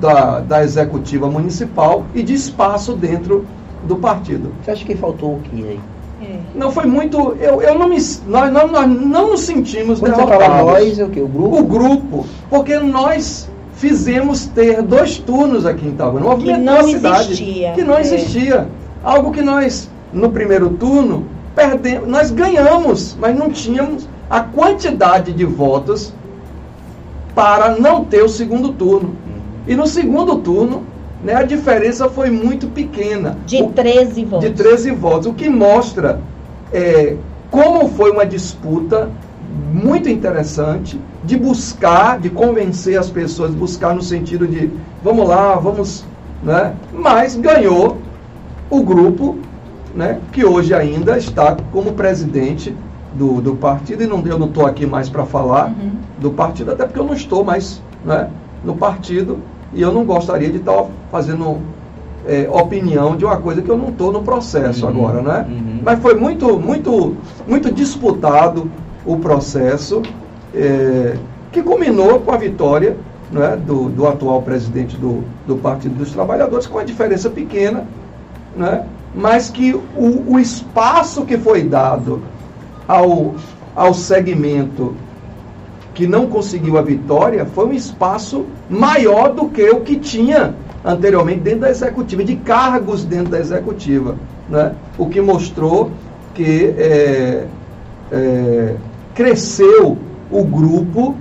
[0.01, 3.47] da, da executiva municipal e de espaço dentro
[3.85, 4.53] do partido.
[4.63, 5.81] Você acha que faltou o que aí?
[6.23, 6.39] É.
[6.55, 7.37] Não foi muito.
[7.39, 7.97] Eu, eu não me,
[8.27, 10.45] nós, nós, nós não nos sentimos Quando derrotados.
[10.45, 11.21] Você fala nós, é o que?
[11.21, 11.59] O grupo?
[11.59, 12.27] O grupo.
[12.49, 16.27] Porque nós fizemos ter dois turnos aqui em Itabuna.
[16.27, 17.73] Um que não cidade existia.
[17.73, 18.01] Que não é.
[18.01, 18.69] existia.
[19.05, 25.45] Algo que nós, no primeiro turno, perdemos, nós ganhamos, mas não tínhamos a quantidade de
[25.45, 26.13] votos
[27.35, 29.15] para não ter o segundo turno.
[29.67, 30.85] E no segundo turno,
[31.23, 33.37] né, a diferença foi muito pequena.
[33.47, 34.49] De 13 votos.
[34.49, 36.21] De 13 votos, o que mostra
[36.73, 37.17] é,
[37.51, 39.11] como foi uma disputa
[39.73, 44.71] muito interessante de buscar, de convencer as pessoas, buscar no sentido de
[45.03, 46.05] vamos lá, vamos,
[46.43, 46.75] né?
[46.93, 47.99] Mas ganhou
[48.69, 49.39] o grupo,
[49.95, 50.21] né?
[50.33, 52.75] Que hoje ainda está como presidente
[53.15, 55.93] do, do partido e não eu não estou aqui mais para falar uhum.
[56.19, 58.29] do partido até porque eu não estou mais, né?
[58.65, 59.39] No partido
[59.77, 61.59] e eu não gostaria de estar fazendo
[62.27, 64.91] é, opinião de uma coisa que eu não estou no processo uhum.
[64.91, 65.47] agora, né?
[65.49, 65.81] Uhum.
[65.85, 67.15] Mas foi muito, muito,
[67.47, 68.71] muito disputado
[69.05, 70.03] o processo
[70.55, 71.17] é,
[71.53, 72.97] que culminou com a vitória
[73.31, 77.87] né, do, do atual presidente do, do Partido dos Trabalhadores, com uma diferença pequena,
[78.57, 82.23] né, mas que o, o espaço que foi dado
[82.89, 83.35] ao,
[83.75, 84.95] ao segmento
[85.97, 90.55] que não conseguiu a vitória foi um espaço maior do que o que tinha
[90.85, 94.15] anteriormente dentro da executiva, de cargos dentro da executiva.
[94.49, 94.75] Né?
[94.99, 95.91] O que mostrou
[96.35, 97.47] que é,
[98.13, 98.75] é,
[99.15, 99.97] cresceu
[100.31, 101.17] o grupo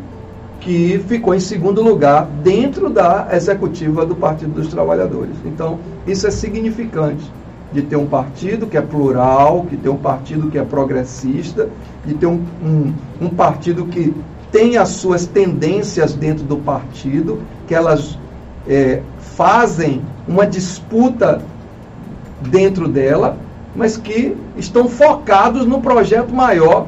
[0.59, 5.35] que ficou em segundo lugar dentro da executiva do Partido dos Trabalhadores.
[5.45, 7.31] Então, isso é significante
[7.71, 11.69] de ter um partido que é plural, que tem um partido que é progressista,
[12.05, 14.13] de ter um, um, um partido que
[14.55, 18.17] tem as suas tendências dentro do partido, que elas
[18.65, 21.41] é, fazem uma disputa
[22.39, 23.35] dentro dela,
[23.75, 26.87] mas que estão focados no projeto maior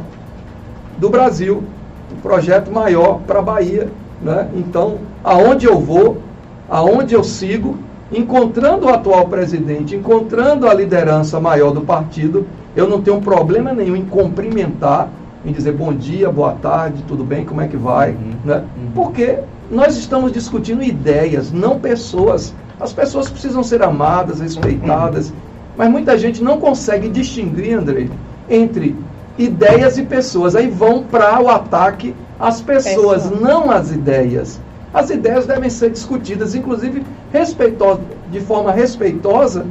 [0.98, 1.62] do Brasil,
[2.10, 3.90] um projeto maior para a Bahia.
[4.22, 4.48] Né?
[4.56, 6.22] Então, aonde eu vou,
[6.70, 7.78] aonde eu sigo,
[8.10, 13.98] encontrando o atual presidente, encontrando a liderança maior do partido, eu não tenho problema nenhum
[13.98, 15.10] em cumprimentar,
[15.48, 18.64] em dizer bom dia, boa tarde, tudo bem, como é que vai, uhum, né?
[18.76, 18.92] Uhum.
[18.94, 19.40] Porque
[19.72, 22.54] nós estamos discutindo ideias, não pessoas.
[22.80, 25.36] As pessoas precisam ser amadas, respeitadas, uhum.
[25.78, 28.10] mas muita gente não consegue distinguir, Andrei,
[28.50, 28.94] entre
[29.38, 30.54] ideias e pessoas.
[30.54, 33.40] Aí vão para o ataque às pessoas, Pessoa.
[33.40, 34.60] não às ideias.
[34.94, 39.66] As ideias devem ser discutidas, inclusive respeitosa, de forma respeitosa,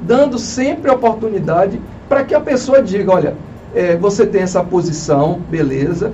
[0.00, 3.34] dando sempre oportunidade para que a pessoa diga: olha,
[3.74, 6.12] é, você tem essa posição, beleza,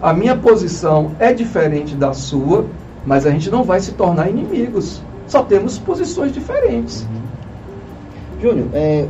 [0.00, 2.66] a minha posição é diferente da sua,
[3.06, 5.02] mas a gente não vai se tornar inimigos.
[5.26, 7.02] Só temos posições diferentes.
[7.02, 8.40] Uhum.
[8.40, 9.06] Júnior, é,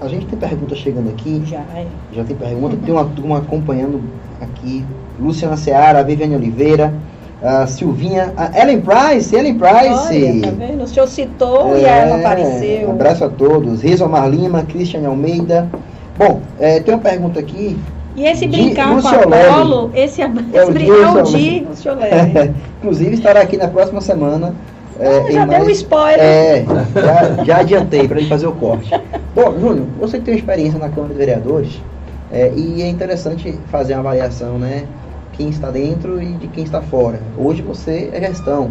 [0.00, 1.42] a gente tem pergunta chegando aqui.
[1.46, 1.86] Já, é.
[2.12, 2.76] Já tem pergunta.
[2.84, 4.02] Tem uma turma acompanhando
[4.40, 4.84] aqui.
[5.18, 6.92] Luciana Seara, Viviane Oliveira,
[7.42, 10.24] a Silvinha, a Ellen Price, Ellen Price.
[10.24, 10.82] Olha, tá vendo?
[10.82, 12.90] O senhor citou é, e ela apareceu.
[12.90, 13.82] abraço a todos.
[13.82, 15.70] Rizomar Lima, Cristiane Almeida.
[16.16, 17.78] Bom, é, tem uma pergunta aqui.
[18.16, 20.28] E esse brincar com a Polo, esse, esse é
[20.70, 21.66] brincar o de
[22.78, 24.54] Inclusive estará aqui na próxima semana
[24.98, 26.20] é, já deu um spoiler.
[26.20, 28.90] É, já, já adiantei para ele fazer o corte.
[29.34, 31.80] Bom, Júnior, você que tem experiência na Câmara de Vereadores,
[32.30, 34.86] é, e é interessante fazer uma avaliação, né?
[35.32, 37.20] Quem está dentro e de quem está fora.
[37.36, 38.70] Hoje você é gestão,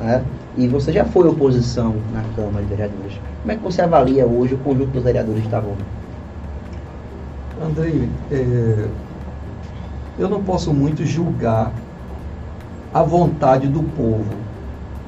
[0.00, 0.22] né?
[0.56, 3.12] E você já foi oposição na Câmara de Vereadores.
[3.42, 5.84] Como é que você avalia hoje o conjunto dos vereadores de Itabuna?
[7.66, 8.88] Andrei, é,
[10.16, 11.72] eu não posso muito julgar
[12.94, 14.30] a vontade do povo.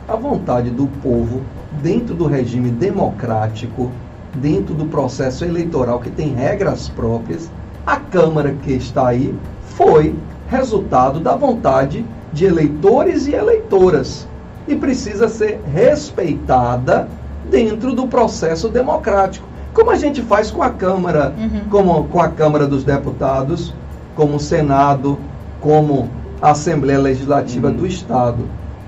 [0.08, 1.42] A vontade do povo,
[1.80, 3.92] dentro do regime democrático,
[4.34, 7.48] dentro do processo eleitoral que tem regras próprias,
[7.86, 10.16] a Câmara que está aí foi
[10.48, 14.26] resultado da vontade de eleitores e eleitoras
[14.66, 17.08] e precisa ser respeitada
[17.48, 19.46] dentro do processo democrático,
[19.78, 21.60] como a gente faz com a Câmara, uhum.
[21.70, 23.72] como com a Câmara dos Deputados,
[24.16, 25.16] como o Senado,
[25.60, 26.10] como
[26.42, 27.74] a Assembleia Legislativa Uhum.
[27.74, 28.38] do Estado.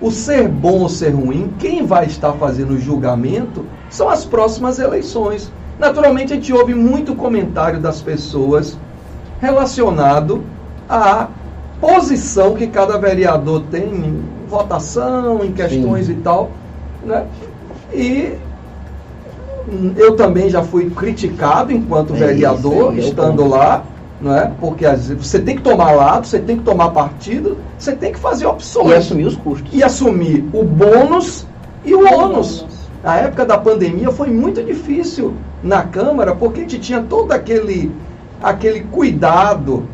[0.00, 4.80] O ser bom ou ser ruim, quem vai estar fazendo o julgamento são as próximas
[4.80, 5.52] eleições.
[5.78, 8.76] Naturalmente, a gente ouve muito comentário das pessoas
[9.40, 10.42] relacionado
[10.88, 11.28] à
[11.80, 16.12] posição que cada vereador tem em votação, em questões Sim.
[16.12, 16.50] e tal.
[17.04, 17.26] Né?
[17.94, 18.34] E
[19.96, 23.84] eu também já fui criticado enquanto É vereador, isso, é estando lá,
[24.20, 24.50] não é?
[24.60, 28.12] Porque às vezes você tem que tomar lado, você tem que tomar partido, você tem
[28.12, 29.70] que fazer opções E assumir os custos.
[29.72, 31.46] e assumir o bônus
[31.84, 32.62] e o ônus.
[32.62, 32.80] ônus.
[33.02, 37.90] Na época da pandemia foi muito difícil na Câmara, porque a gente tinha todo aquele,
[38.42, 39.84] aquele cuidado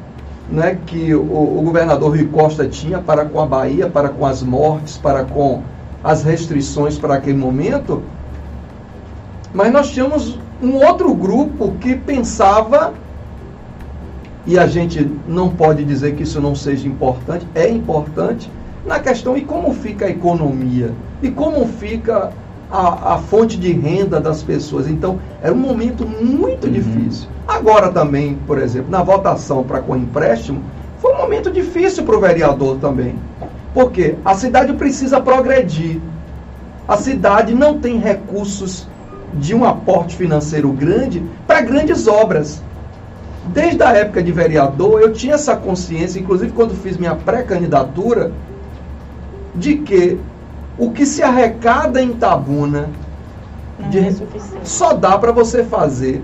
[0.50, 1.20] né, que o,
[1.58, 5.62] o governador Rui Costa tinha para com a Bahia, para com as mortes, para com
[6.02, 8.02] as restrições para aquele momento.
[9.57, 12.92] Mas nós tínhamos um outro grupo que pensava,
[14.47, 18.51] e a gente não pode dizer que isso não seja importante, é importante,
[18.85, 20.92] na questão e como fica a economia,
[21.23, 22.33] e como fica
[22.71, 24.88] a, a fonte de renda das pessoas.
[24.88, 26.73] Então, era um momento muito Uhum.
[26.75, 27.27] difícil.
[27.49, 30.61] Agora também, por exemplo, na votação para com empréstimo,
[30.99, 33.14] foi um momento difícil para o vereador também.
[33.73, 35.99] Porque a cidade precisa progredir.
[36.87, 38.87] A cidade não tem recursos
[39.34, 42.62] de um aporte financeiro grande para grandes obras.
[43.52, 48.32] Desde a época de vereador, eu tinha essa consciência, inclusive quando fiz minha pré-candidatura,
[49.54, 50.18] de que
[50.78, 52.88] o que se arrecada em Tabuna
[53.78, 54.12] Não de- é
[54.64, 56.22] só dá para você fazer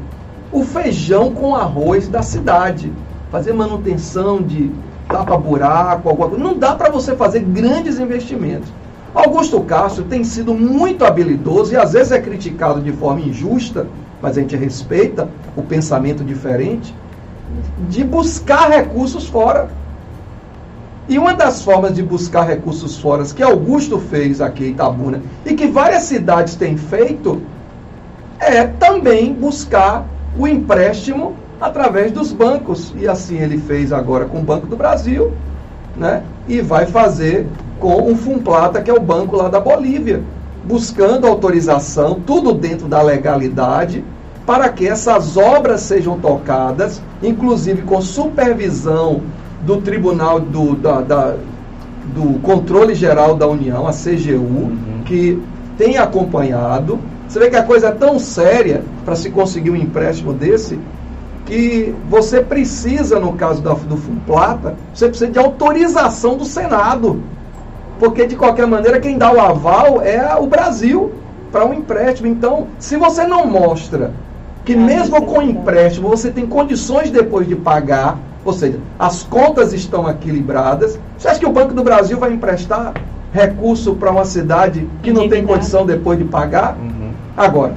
[0.50, 2.92] o feijão com arroz da cidade.
[3.30, 4.70] Fazer manutenção de
[5.08, 6.44] tapa-buraco, alguma coisa.
[6.44, 8.70] Não dá para você fazer grandes investimentos.
[9.14, 13.86] Augusto Castro tem sido muito habilidoso e às vezes é criticado de forma injusta,
[14.22, 16.94] mas a gente respeita o pensamento diferente,
[17.90, 19.68] de buscar recursos fora.
[21.08, 25.52] E uma das formas de buscar recursos fora que Augusto fez aqui em Itabuna e
[25.52, 27.42] que várias cidades têm feito
[28.38, 30.06] é também buscar
[30.38, 32.94] o empréstimo através dos bancos.
[32.96, 35.32] E assim ele fez agora com o Banco do Brasil,
[35.96, 36.22] né?
[36.48, 37.46] E vai fazer
[37.82, 40.22] com o Fumplata, que é o banco lá da Bolívia,
[40.64, 44.04] buscando autorização, tudo dentro da legalidade,
[44.46, 49.20] para que essas obras sejam tocadas, inclusive com supervisão
[49.66, 51.34] do Tribunal do, da, da-
[52.14, 55.02] do Controle Geral da União, a CGU, Uhum.
[55.04, 55.42] que
[55.76, 57.00] tem acompanhado.
[57.28, 60.78] Você vê que a coisa é tão séria para se conseguir um empréstimo desse
[61.46, 67.20] que você precisa, no caso da, do Fumplata, você precisa de autorização do Senado.
[68.02, 71.12] Porque, de qualquer maneira, quem dá o aval é o Brasil
[71.52, 72.26] para um empréstimo.
[72.26, 74.10] Então, se você não mostra
[74.64, 79.22] que Ah, mesmo é com empréstimo você tem condições depois de pagar, ou seja, as
[79.22, 82.92] contas estão equilibradas, você acha que o Banco do Brasil vai emprestar
[83.32, 86.76] recurso para uma cidade que não tem condição depois de pagar?
[86.76, 87.12] Uhum.
[87.36, 87.74] Agora,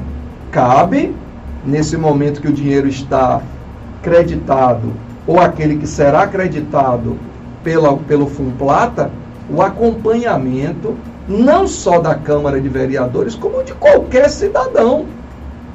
[0.49, 1.15] cabe,
[1.63, 3.43] nesse momento que o dinheiro está
[4.01, 4.91] creditado,
[5.27, 7.15] ou aquele que será acreditado
[7.63, 9.11] pela, pelo Fumplata,
[9.49, 10.95] o acompanhamento,
[11.27, 15.05] não só da Câmara de Vereadores, como de qualquer cidadão,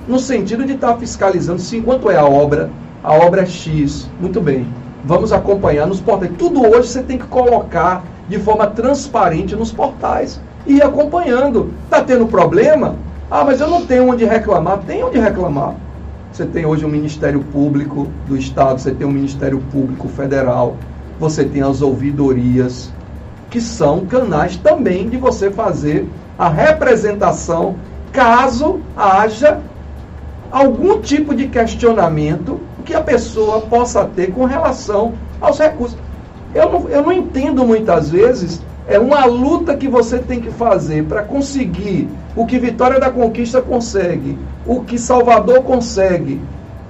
[0.08, 2.70] no sentido de estar fiscalizando se quanto é a obra,
[3.02, 4.66] a obra é X, muito bem,
[5.04, 6.32] vamos acompanhar nos portais.
[6.38, 11.72] Tudo hoje você tem que colocar de forma transparente nos portais e ir acompanhando.
[11.84, 12.96] Está tendo problema?
[13.30, 14.78] Ah, mas eu não tenho onde reclamar.
[14.86, 15.74] Tem onde reclamar.
[16.32, 20.76] Você tem hoje o Ministério Público do Estado, você tem o Ministério Público Federal,
[21.18, 22.92] você tem as ouvidorias,
[23.50, 26.08] que são canais também de você fazer
[26.38, 27.76] a representação
[28.12, 29.60] caso haja
[30.50, 35.98] algum tipo de questionamento que a pessoa possa ter com relação aos recursos.
[36.54, 41.04] Eu não, eu não entendo muitas vezes, é uma luta que você tem que fazer
[41.04, 44.36] para conseguir o que Vitória da Conquista consegue,
[44.66, 46.40] o que Salvador consegue,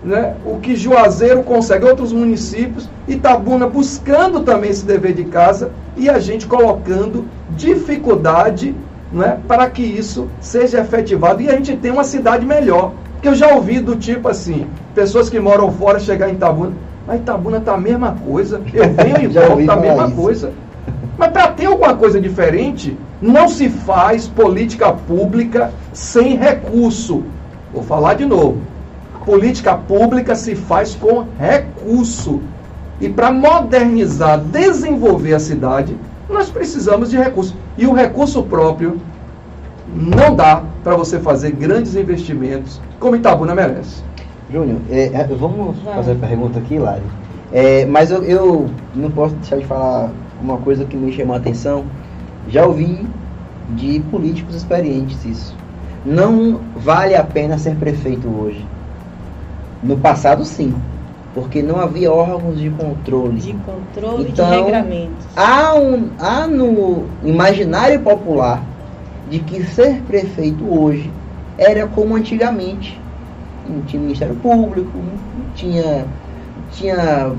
[0.03, 0.35] né?
[0.45, 6.19] o que Juazeiro consegue, outros municípios, Itabuna buscando também esse dever de casa e a
[6.19, 8.75] gente colocando dificuldade
[9.13, 12.93] né, para que isso seja efetivado e a gente tenha uma cidade melhor.
[13.13, 16.73] Porque eu já ouvi do tipo assim, pessoas que moram fora chegar em Itabuna,
[17.07, 20.17] mas Itabuna tá a mesma coisa, eu venho e volto, tá a mesma isso.
[20.17, 20.53] coisa.
[21.19, 27.25] Mas para ter alguma coisa diferente, não se faz política pública sem recurso.
[27.75, 28.59] Vou falar de novo.
[29.25, 32.41] Política pública se faz com recurso.
[33.01, 35.97] E para modernizar, desenvolver a cidade,
[36.29, 37.57] nós precisamos de recurso.
[37.77, 39.01] E o recurso próprio
[39.95, 44.03] não dá para você fazer grandes investimentos como Itabuna merece.
[44.53, 47.03] Júnior, é, é, vamos fazer a pergunta aqui, Lari.
[47.53, 50.11] É, mas eu, eu não posso deixar de falar
[50.41, 51.85] uma coisa que me chamou a atenção.
[52.49, 53.07] Já ouvi
[53.71, 55.57] de políticos experientes isso.
[56.05, 58.65] Não vale a pena ser prefeito hoje.
[59.83, 60.75] No passado, sim.
[61.35, 63.41] Porque não havia órgãos de controle.
[63.41, 65.27] De controle Então, de regramentos.
[65.37, 68.63] Há, um, há no imaginário popular
[69.31, 71.11] de que ser prefeito hoje
[71.57, 73.01] era como antigamente.
[73.69, 76.05] Não tinha Ministério Público, não tinha,
[76.73, 77.33] tinha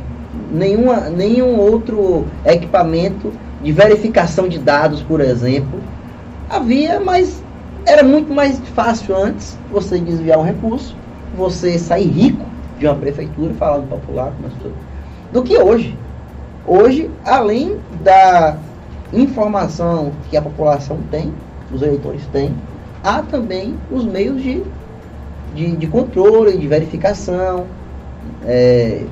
[0.51, 3.31] nenhuma, nenhum outro equipamento
[3.61, 5.79] de verificação de dados, por exemplo.
[6.49, 7.43] Havia, mas
[7.85, 10.95] era muito mais fácil antes você desviar um recurso,
[11.35, 12.45] você sair rico
[12.77, 14.73] de uma prefeitura, falando popular, mas tudo,
[15.31, 15.97] do que hoje.
[16.65, 18.57] Hoje, além da
[19.13, 21.33] informação que a população tem,
[21.71, 22.53] os eleitores têm,
[23.03, 24.63] há também os meios de,
[25.53, 27.65] de, de controle, de verificação.
[28.45, 29.03] É,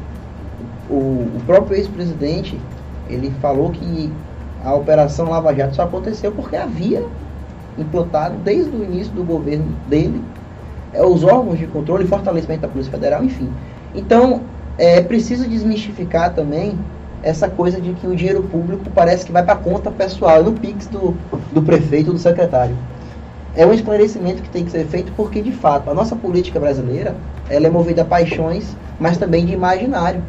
[0.89, 2.59] o, o próprio ex-presidente,
[3.09, 4.11] ele falou que
[4.63, 7.03] a Operação Lava Jato só aconteceu porque havia
[7.77, 10.21] implantado desde o início do governo dele
[10.93, 13.49] os órgãos de controle e fortalecimento da Polícia Federal, enfim.
[13.93, 14.41] Então,
[14.77, 16.77] é preciso desmistificar também
[17.21, 20.87] essa coisa de que o dinheiro público parece que vai para conta pessoal, no PIX
[20.87, 21.15] do,
[21.51, 22.75] do prefeito ou do secretário.
[23.55, 27.15] É um esclarecimento que tem que ser feito porque, de fato, a nossa política brasileira
[27.49, 30.21] ela é movida a paixões, mas também de imaginário.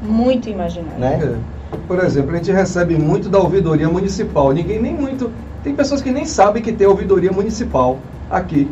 [0.00, 0.98] Muito imaginário.
[0.98, 1.38] Né?
[1.72, 1.76] É.
[1.88, 4.52] Por exemplo, a gente recebe muito da ouvidoria municipal.
[4.52, 5.32] Ninguém nem muito.
[5.64, 7.98] Tem pessoas que nem sabem que tem ouvidoria municipal
[8.30, 8.70] aqui.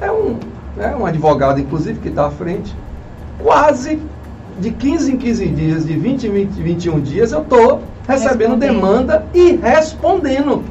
[0.00, 0.38] É um,
[0.78, 2.74] é um advogado, inclusive, que está à frente.
[3.38, 4.00] Quase
[4.58, 9.26] de 15 em 15 dias, de 20 em 20, 21 dias, eu estou recebendo demanda
[9.34, 10.62] e respondendo.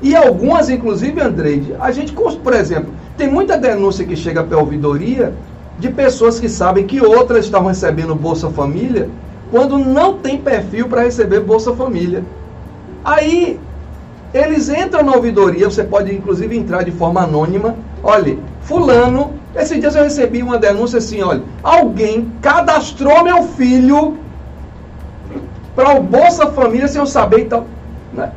[0.00, 4.60] E algumas, inclusive, Andrei, a gente, por exemplo, tem muita denúncia que chega para a
[4.60, 5.32] ouvidoria
[5.78, 9.08] de pessoas que sabem que outras estão recebendo Bolsa Família
[9.50, 12.24] quando não tem perfil para receber Bolsa Família.
[13.04, 13.60] Aí
[14.32, 17.74] eles entram na ouvidoria, você pode inclusive entrar de forma anônima.
[18.02, 24.18] Olha, fulano, esses dias eu recebi uma denúncia assim, olha, alguém cadastrou meu filho
[25.74, 27.66] para o Bolsa Família sem eu saber e tal.
[28.12, 28.30] Né?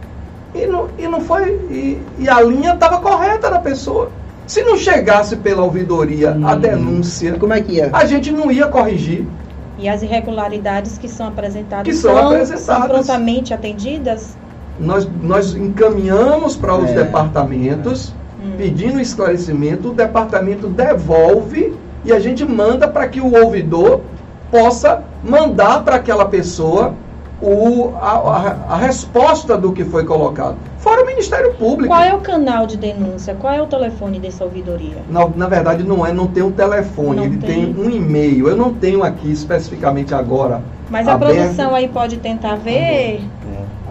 [0.53, 1.43] E, não, e não foi.
[1.69, 4.09] E, e a linha estava correta da pessoa.
[4.47, 6.59] Se não chegasse pela ouvidoria a Hum.
[6.59, 7.89] denúncia, Como é que ia?
[7.93, 9.27] a gente não ia corrigir.
[9.77, 12.61] E as irregularidades que são apresentadas Que são apresentadas.
[12.65, 14.35] são prontamente atendidas?
[14.79, 16.93] Nós, nós encaminhamos para os É.
[17.03, 18.13] departamentos,
[18.43, 18.53] Hum.
[18.57, 21.73] pedindo esclarecimento, o departamento devolve
[22.05, 24.01] e a gente manda para que o ouvidor
[24.49, 26.93] possa mandar para aquela pessoa
[27.41, 30.55] o, a, a- a resposta do que foi colocado.
[30.77, 31.87] Fora o Ministério Público.
[31.93, 33.33] Qual é o canal de denúncia?
[33.33, 34.97] Qual é o telefone dessa ouvidoria?
[35.09, 37.73] Na, na verdade, não é, não tem um telefone, Não ele tem.
[37.73, 37.85] tem.
[37.85, 38.49] um e-mail.
[38.49, 40.61] Eu não tenho aqui especificamente agora.
[40.89, 41.35] Mas a Aberto.
[41.37, 43.21] produção aí pode tentar ver?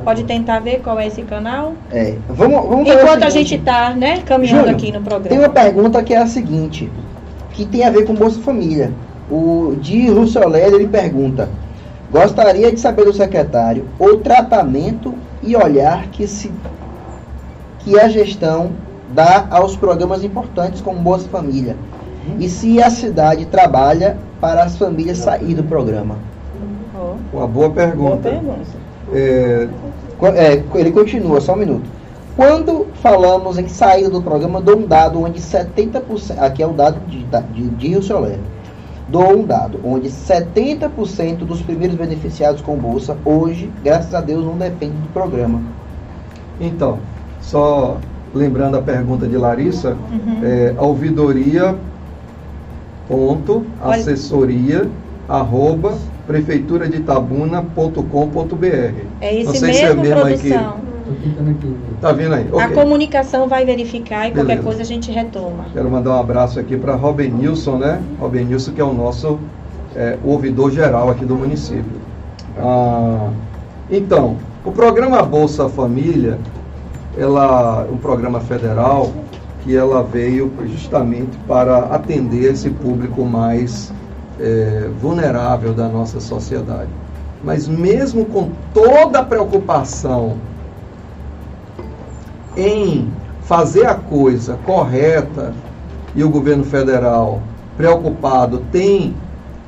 [0.08, 1.74] Pode tentar ver qual é esse canal?
[1.92, 5.28] É, vamos, vamos Enquanto a gente está, né, caminhando Júnior, aqui no programa.
[5.28, 6.90] Tem uma pergunta que é a seguinte,
[7.50, 8.90] que tem a ver com Bolsa Família.
[9.30, 11.50] O Di Russoler, ele pergunta:
[12.10, 16.50] Gostaria de saber do secretário o tratamento e olhar que se
[17.80, 18.70] que a gestão
[19.12, 21.76] dá aos programas importantes como Bolsa Família.
[22.38, 26.16] E se a cidade trabalha para as famílias sair do programa.
[27.30, 28.30] Uma boa boa pergunta.
[28.30, 28.88] pergunta.
[29.12, 29.68] É,
[30.26, 31.88] é, ele continua, só um minuto.
[32.36, 37.00] Quando falamos em saída do programa, dou um dado onde 70%, aqui é o dado
[37.08, 38.38] de, de, de Rio Soler,
[39.08, 44.56] dou um dado onde 70% dos primeiros beneficiados com bolsa, hoje, graças a Deus, não
[44.56, 45.60] depende do programa.
[46.60, 46.98] Então,
[47.40, 47.96] só
[48.34, 50.40] lembrando a pergunta de Larissa, Uhum.
[50.42, 51.74] é, ouvidoria
[53.08, 54.88] ponto assessoria
[55.28, 55.96] arroba
[56.28, 58.66] prefeitura de Itabuna.com.br.
[59.20, 60.88] É Não esse sei se é mesmo, mesmo aí que- produção.
[62.02, 62.46] Tá vendo aí?
[62.52, 62.74] A Ok.
[62.74, 64.62] comunicação vai verificar e qualquer Beleza.
[64.62, 65.64] coisa a gente retoma.
[65.72, 67.98] Quero mandar um abraço aqui para Robin Nilson, né?
[68.20, 69.38] Robin Nilson, que é o nosso
[69.96, 71.98] é, ouvidor geral aqui do município.
[72.58, 73.30] Ah,
[73.90, 76.38] então, o programa Bolsa Família,
[77.16, 79.10] ela, um programa federal
[79.64, 83.90] que ela veio justamente para atender esse público mais
[84.40, 86.90] é, vulnerável da nossa sociedade.
[87.42, 90.36] Mas mesmo com toda a preocupação
[92.56, 93.08] em
[93.42, 95.54] fazer a coisa correta
[96.14, 97.40] e o governo federal
[97.76, 99.14] preocupado tem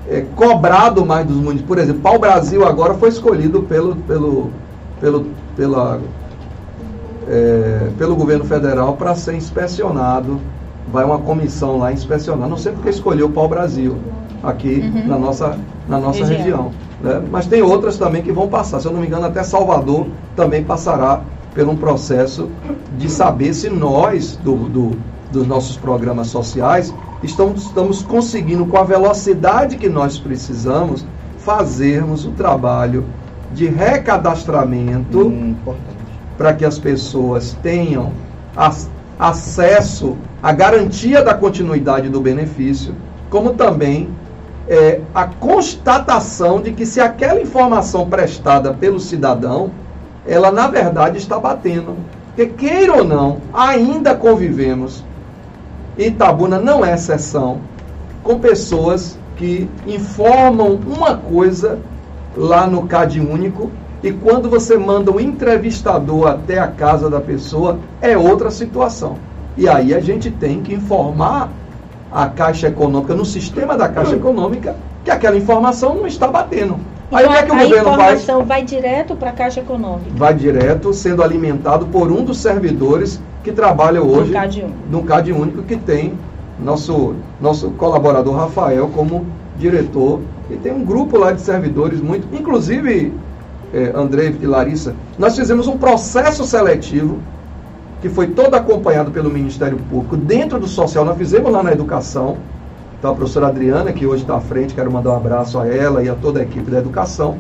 [0.09, 1.69] é, cobrado mais dos municípios.
[1.69, 4.51] Por exemplo, Pau Brasil agora foi escolhido pelo, pelo,
[5.01, 6.01] pelo, pela,
[7.29, 10.41] é, pelo governo federal para ser inspecionado.
[10.93, 12.49] Vai uma comissão lá inspecionar.
[12.49, 13.97] Não sei porque escolheu o Pau Brasil
[14.43, 15.07] aqui Uhum.
[15.07, 16.37] na nossa, na nossa Região.
[16.39, 16.71] região.
[17.03, 17.23] Né?
[17.31, 18.81] Mas tem outras também que vão passar.
[18.81, 21.21] Se eu não me engano, até Salvador também passará
[21.55, 22.49] por um processo
[22.99, 24.91] de saber se nós, do, do,
[25.33, 31.05] dos nossos programas sociais, estamos, estamos conseguindo, com a velocidade que nós precisamos,
[31.39, 33.05] fazermos o trabalho
[33.53, 35.57] de recadastramento hum,
[36.39, 38.13] para que as pessoas tenham
[39.19, 42.95] acesso à garantia da continuidade do benefício,
[43.29, 44.09] como também
[44.71, 49.73] é, a constatação de que se aquela informação prestada pelo cidadão,
[50.25, 51.97] ela na verdade está batendo.
[52.29, 55.05] Porque queira ou não, ainda convivemos,
[55.99, 57.59] Itabuna não é exceção,
[58.23, 61.81] com pessoas que informam uma coisa
[62.37, 63.73] lá no CAD único
[64.05, 69.17] e quando você manda um entrevistador até a casa da pessoa, é outra situação.
[69.57, 71.51] E aí a gente tem que informar
[72.11, 76.79] a Caixa Econômica, no sistema da Caixa Econômica, que aquela informação não está batendo.
[77.13, 78.01] Aí então, o que, é que o governo faz?
[78.01, 80.11] A informação vai direto para a Caixa Econômica.
[80.15, 84.33] Vai direto, sendo alimentado por um dos servidores que trabalha hoje
[84.91, 86.15] no CAD Único, que tem
[86.59, 90.21] nosso, nosso colaborador Rafael como diretor.
[90.51, 92.27] E tem um grupo lá de servidores muito.
[92.35, 93.13] Inclusive,
[93.73, 97.19] eh, André e Larissa, nós fizemos um processo seletivo
[98.01, 101.05] que foi todo acompanhado pelo Ministério Público dentro do social.
[101.05, 102.39] Nós fizemos lá na educação.
[102.99, 106.03] Então, a professora Adriana, que hoje está à frente, quero mandar um abraço a ela
[106.03, 107.39] e a toda a equipe da educação.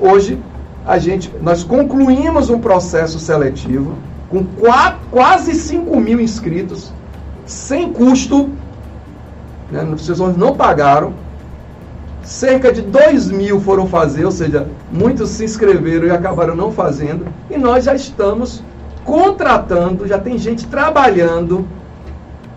[0.00, 0.38] Hoje,
[0.86, 3.94] a gente, nós concluímos um processo seletivo
[4.28, 6.92] com quatro, quase 5 mil inscritos,
[7.44, 8.48] sem custo,
[9.70, 11.12] né, vocês não pagaram.
[12.22, 17.26] Cerca de 2 mil foram fazer, ou seja, muitos se inscreveram e acabaram não fazendo.
[17.50, 18.62] E nós já estamos
[19.04, 21.66] contratando, já tem gente trabalhando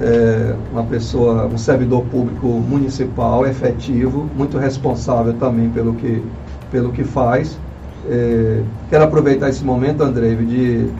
[0.00, 6.20] É uma pessoa, um servidor público municipal, efetivo, muito responsável também pelo que,
[6.72, 7.56] pelo que faz.
[8.10, 10.90] É, quero aproveitar esse momento, André, de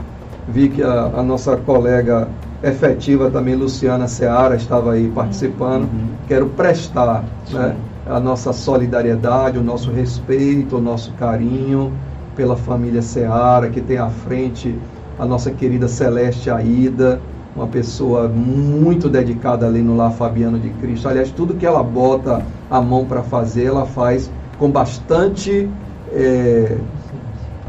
[0.47, 2.29] vi que a, a, nossa colega
[2.63, 5.83] efetiva também, Luciana Seara, estava aí participando.
[5.83, 6.11] Uhum.
[6.29, 7.75] Quero prestar né,
[8.07, 11.93] a nossa solidariedade, o nosso respeito, o nosso carinho
[12.37, 14.79] pela família Seara, que tem à frente
[15.19, 17.21] a nossa querida Celeste Aida,
[17.55, 21.09] uma pessoa muito dedicada ali no Lar Fabiano de Cristo.
[21.09, 25.69] Aliás, tudo que ela bota a mão para fazer, ela faz com bastante
[26.13, 26.77] é,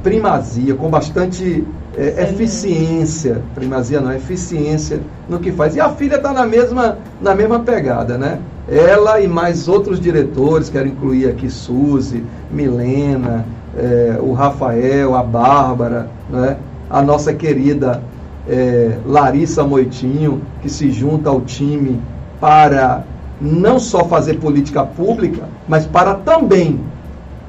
[0.01, 1.65] primazia, com bastante
[1.97, 3.41] é, eficiência.
[3.53, 5.75] Primazia não, eficiência no que faz.
[5.75, 8.39] E a filha está na mesma, na mesma pegada, né?
[8.67, 16.09] Ela e mais outros diretores, quero incluir aqui Suzy, Milena, é, o Rafael, a Bárbara,
[16.29, 16.57] né?
[16.93, 18.03] A nossa querida
[18.47, 21.99] é, Larissa Moitinho, que se junta ao time
[22.39, 23.03] para
[23.41, 26.79] não só fazer política pública, mas para também,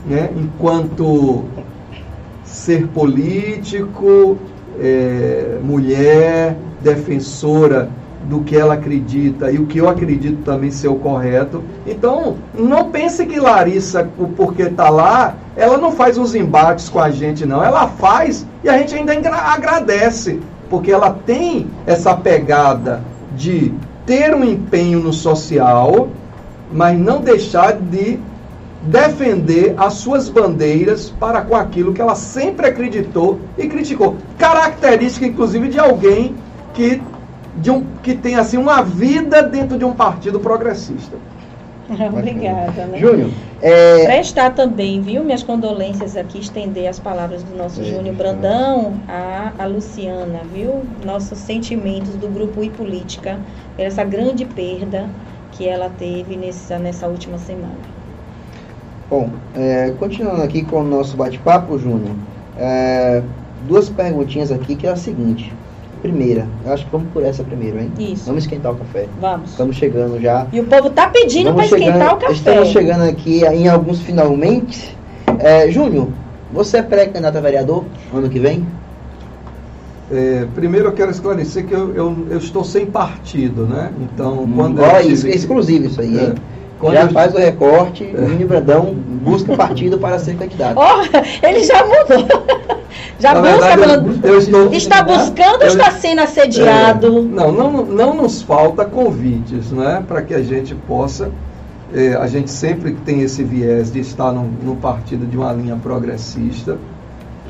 [0.06, 1.44] né, enquanto
[2.42, 4.38] ser político,
[4.80, 7.90] é, mulher, defensora
[8.28, 11.62] do que ela acredita e o que eu acredito também ser o correto.
[11.86, 17.10] Então, não pense que Larissa, porque está lá, ela não faz uns embates com a
[17.10, 17.62] gente, não.
[17.62, 23.02] Ela faz e a gente ainda agradece, porque ela tem essa pegada
[23.36, 23.72] de
[24.06, 26.08] ter um empenho no social,
[26.72, 28.18] mas não deixar de
[28.82, 34.16] defender as suas bandeiras para com aquilo que ela sempre acreditou e criticou.
[34.38, 36.34] Característica, inclusive, de alguém
[36.74, 37.00] que
[37.56, 41.16] de um, que tem assim uma vida dentro de um partido progressista.
[42.12, 42.86] Obrigada.
[42.86, 42.98] Né?
[42.98, 43.30] Júnior.
[43.60, 44.04] É...
[44.06, 49.52] Prestar também, viu, minhas condolências aqui, estender as palavras do nosso é, Júnior Brandão a,
[49.58, 50.82] a Luciana, viu?
[51.04, 53.38] Nossos sentimentos do grupo e política,
[53.78, 55.08] essa grande perda
[55.52, 57.94] que ela teve nessa, nessa última semana.
[59.08, 62.16] Bom, é, continuando aqui com o nosso bate-papo, Júnior,
[62.58, 63.22] é,
[63.68, 65.52] duas perguntinhas aqui que é a seguinte.
[66.08, 66.46] Primeira.
[66.66, 67.90] Eu acho que vamos por essa primeiro, hein?
[67.98, 68.26] Isso.
[68.26, 69.06] Vamos esquentar o café.
[69.20, 69.50] Vamos.
[69.52, 70.46] Estamos chegando já.
[70.52, 72.32] E o povo tá pedindo para esquentar o café.
[72.34, 74.94] Estamos chegando aqui em alguns finalmente.
[75.38, 76.08] É, Júnior,
[76.52, 78.66] você é pré-candidato a vereador ano que vem?
[80.12, 83.90] É, primeiro eu quero esclarecer que eu, eu, eu estou sem partido, né?
[84.02, 86.22] Então, quando eu isso, tive- é exclusivo isso aí, É.
[86.24, 86.34] hein?
[86.78, 88.94] Quando já eu- faz o recorte, o Júnior Brandão
[89.24, 90.76] busca partido para ser candidato.
[90.76, 91.02] Ó,
[91.42, 92.44] ele já mudou.
[93.24, 97.06] Já busca, eu estou- Está buscando ou está sendo assediado?
[97.06, 100.04] É, não, não, não nos falta convites, né?
[100.06, 101.30] Para que a gente possa.
[101.94, 105.76] é, a gente sempre tem esse viés de estar num, num partido de uma linha
[105.76, 106.76] progressista,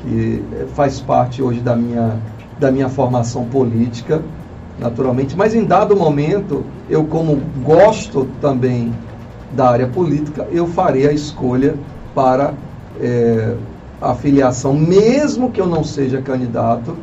[0.01, 2.19] que é, faz parte hoje da minha,
[2.57, 4.21] da minha formação política,
[4.79, 5.35] naturalmente.
[5.35, 8.93] Mas em dado momento, eu, como gosto também
[9.51, 11.75] da área política, eu farei a escolha
[12.13, 12.53] para
[13.01, 13.55] é,
[14.01, 16.95] a filiação, mesmo que eu não seja candidato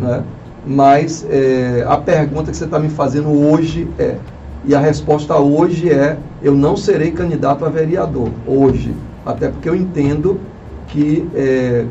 [0.00, 0.24] né?
[0.66, 4.16] Mas é, a pergunta que você está me fazendo hoje é,
[4.64, 8.94] e a resposta hoje é, eu não serei candidato a vereador, hoje.
[9.24, 10.40] Até porque eu entendo
[10.88, 11.84] que é,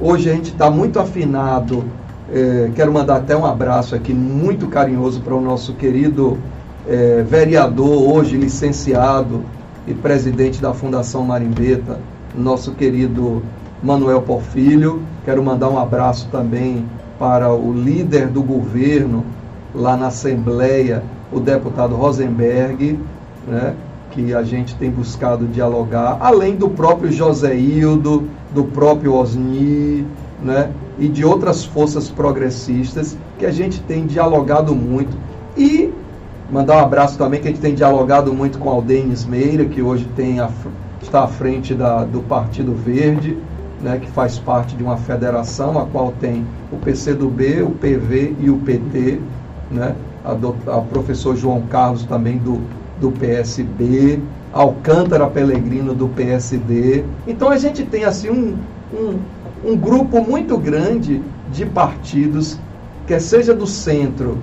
[0.00, 1.84] hoje a gente está muito afinado.
[2.32, 6.38] é, quero mandar até um abraço aqui muito carinhoso para o nosso querido
[6.88, 9.44] é, vereador, hoje licenciado
[9.86, 11.98] e presidente da Fundação Marimbeta,
[12.36, 13.42] nosso querido
[13.82, 15.02] Manuel Porfílio.
[15.24, 16.84] Quero mandar um abraço também
[17.18, 19.24] para o líder do governo
[19.74, 21.02] lá na Assembleia,
[21.32, 22.98] o deputado Rosenberg,
[23.46, 23.74] né,
[24.10, 30.04] que a gente tem buscado dialogar, além do próprio Joséildo, do próprio Osni,
[30.42, 35.16] né, e de outras forças progressistas que a gente tem dialogado muito.
[35.56, 35.92] E
[36.50, 40.08] mandar um abraço também que a gente tem dialogado muito com Aldenes Meira, que hoje
[40.16, 40.50] tem a,
[41.00, 43.36] está à frente da, do Partido Verde,
[43.80, 48.50] né, que faz parte de uma federação, a qual tem o PCdoB, o PV e
[48.50, 49.20] o PT,
[49.70, 52.60] né, a, do, a professor João Carlos também do,
[53.00, 54.20] do PSB,
[54.52, 57.04] Alcântara Pellegrino do PSD.
[57.26, 58.56] Então a gente tem assim um,
[58.92, 59.18] um,
[59.64, 61.22] um grupo muito grande
[61.52, 62.58] de partidos,
[63.06, 64.38] quer seja do centro,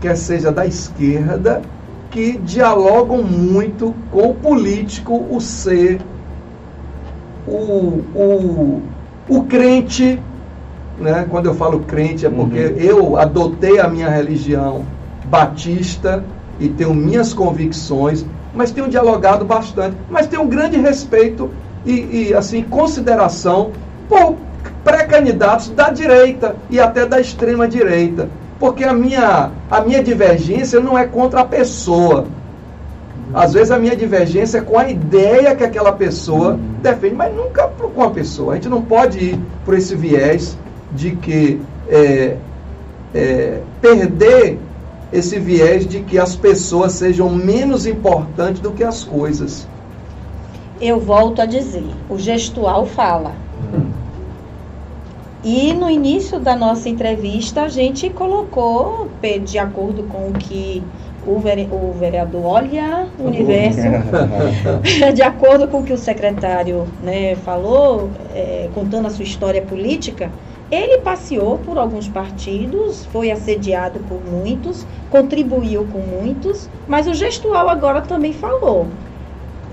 [0.00, 1.62] quer seja da esquerda,
[2.10, 6.00] que dialogam muito com o político, o ser,
[7.46, 8.82] o, o,
[9.28, 10.20] o crente,
[10.98, 11.26] né?
[11.30, 12.76] quando eu falo crente é porque Uhum.
[12.76, 14.84] eu adotei a minha religião
[15.26, 16.24] batista
[16.58, 18.24] e tenho minhas convicções,
[18.54, 21.50] mas tenho dialogado bastante, mas tenho um grande respeito
[21.84, 23.70] e, e assim consideração
[24.08, 24.36] por
[24.82, 28.28] pré-candidatos da direita e até da extrema direita,
[28.58, 32.26] porque a minha, a minha divergência não é contra a pessoa,
[33.34, 37.68] às vezes a minha divergência é com a ideia que aquela pessoa defende, mas nunca
[37.68, 38.52] com a pessoa.
[38.52, 40.56] A gente não pode ir por esse viés
[40.92, 42.36] de que é,
[43.14, 44.58] é, perder
[45.12, 49.66] esse viés de que as pessoas sejam menos importantes do que as coisas.
[50.80, 53.34] Eu volto a dizer, o gestual fala.
[55.42, 59.08] E no início da nossa entrevista, a gente colocou,
[59.44, 60.82] de acordo com o que
[61.26, 63.98] o, vere- o vereador, olha o universo,
[65.14, 70.34] de acordo com o que o secretário né, falou, é, contando a sua história política,
[70.70, 77.68] ele passeou por alguns partidos, foi assediado por muitos, contribuiu com muitos, mas o gestual
[77.68, 79.05] agora também falou.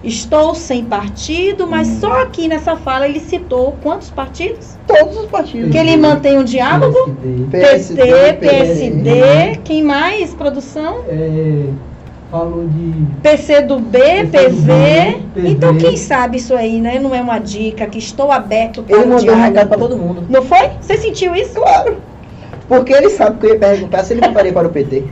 [0.03, 1.97] Estou sem partido, mas Hum.
[2.01, 4.77] só aqui nessa fala ele citou quantos partidos?
[4.85, 5.71] Todos os partidos.
[5.71, 7.15] Que ele mantém um diálogo?
[7.49, 10.33] PSD, PT, PSD, quem mais?
[10.33, 10.97] Produção?
[11.07, 11.67] É,
[12.29, 13.99] falou de PC do B,
[14.29, 15.21] PV.
[15.33, 15.47] PV.
[15.47, 16.99] Então, quem sabe isso aí, né?
[16.99, 19.95] Não é uma dica que estou aberto para Ele o mandou um recado para todo
[19.95, 20.25] mundo.
[20.29, 20.69] Não foi?
[20.81, 21.53] Você sentiu isso?
[21.53, 21.95] Claro.
[22.67, 25.03] Porque ele sabe que eu ia perguntar se ele votaria para o PT.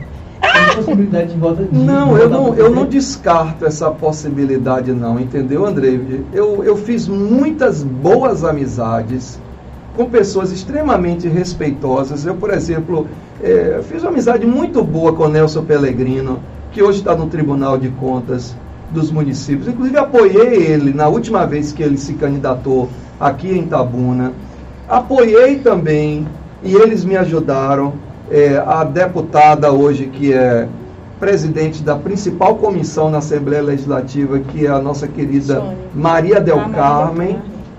[0.42, 5.64] Tem possibilidade de volta de Não, eu não, eu não descarto essa possibilidade não, entendeu,
[5.64, 6.24] Andrei?
[6.32, 9.38] Eu, eu fiz muitas boas amizades
[9.96, 12.24] com pessoas extremamente respeitosas.
[12.24, 13.06] Eu, por exemplo,
[13.42, 16.40] eh, fiz uma amizade muito boa com o Nelson Pellegrino,
[16.72, 18.56] que hoje está no Tribunal de Contas
[18.90, 19.68] dos Municípios.
[19.68, 22.88] Inclusive, apoiei ele na última vez que ele se candidatou
[23.20, 24.32] aqui em Tabuna.
[24.88, 26.26] Apoiei também,
[26.62, 27.94] e eles me ajudaram,
[28.32, 30.66] eh, a deputada hoje que é
[31.20, 35.76] presidente da principal comissão na Assembleia Legislativa, que é a nossa querida Sônia.
[35.94, 37.38] Maria Del Ah, Carmen,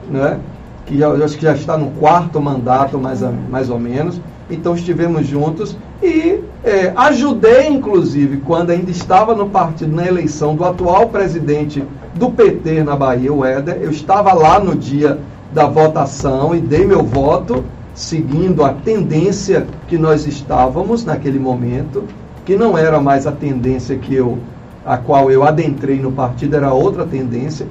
[0.09, 0.39] né?
[0.85, 4.21] que já, acho que já está no quarto mandato, mais, a- mais ou menos.
[4.49, 10.63] Então estivemos juntos e é, ajudei, inclusive, quando ainda estava no partido, na eleição do
[10.65, 11.83] atual presidente
[12.15, 13.79] do PT na Bahia, o Éder.
[13.81, 15.17] Eu estava lá no dia
[15.53, 17.63] da votação e dei meu voto.
[17.93, 22.03] Seguindo a tendência que nós estávamos naquele momento,
[22.45, 24.37] que não era mais a tendência que eu
[24.85, 27.65] a qual eu adentrei no partido, era outra tendência.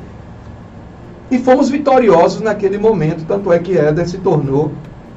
[1.30, 4.72] E fomos vitoriosos naquele momento, tanto é que Éder se tornou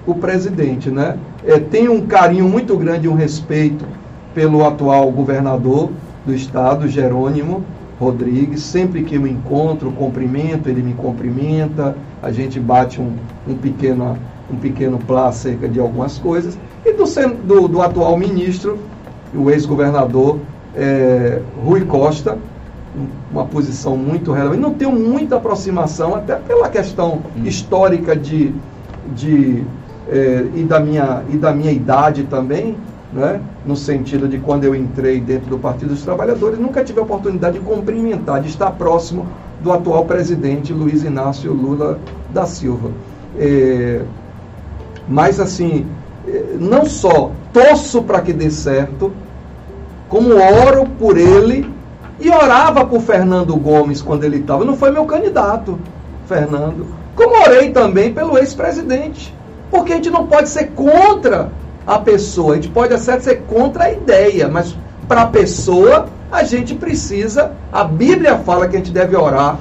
[0.06, 0.90] o presidente.
[0.90, 1.18] Né?
[1.46, 3.86] É, tenho um carinho muito grande e um respeito
[4.34, 5.90] pelo atual governador
[6.26, 7.64] do estado, Jerônimo
[8.00, 8.62] Rodrigues.
[8.62, 13.14] Sempre que eu encontro, cumprimento, ele me cumprimenta, a gente bate um,
[13.48, 14.18] um pequeno
[14.52, 16.58] um pequeno plá acerca de algumas coisas.
[16.86, 17.06] E do,
[17.44, 18.78] do, do atual ministro,
[19.34, 20.40] o ex-governador
[20.76, 22.38] é, Rui Costa,
[23.32, 24.62] uma posição muito relevante.
[24.62, 27.44] Não tenho muita aproximação, até pela questão hum.
[27.44, 28.54] histórica de,
[29.16, 29.64] de
[30.08, 32.78] é, e, da minha, e da minha idade também,
[33.12, 33.42] né?
[33.66, 37.60] no sentido de quando eu entrei dentro do Partido dos Trabalhadores, nunca tive a oportunidade
[37.60, 39.26] de cumprimentar, de estar próximo
[39.62, 42.00] do atual presidente Luiz Inácio Lula
[42.34, 42.92] da Silva.
[43.38, 44.04] É,
[45.08, 45.86] mas assim,
[46.28, 49.12] é, não só torço para que dê certo,
[50.10, 51.70] como oro por ele
[52.20, 54.64] e orava por Fernando Gomes quando ele estava.
[54.64, 55.80] Não foi meu candidato,
[56.28, 56.88] Fernando.
[57.16, 59.34] Como orei também pelo ex-presidente.
[59.70, 61.52] Porque a gente não pode ser contra
[61.86, 64.76] a pessoa, a gente pode até ser contra a ideia, mas
[65.08, 69.58] para a pessoa a gente precisa, a Bíblia fala que a gente deve orar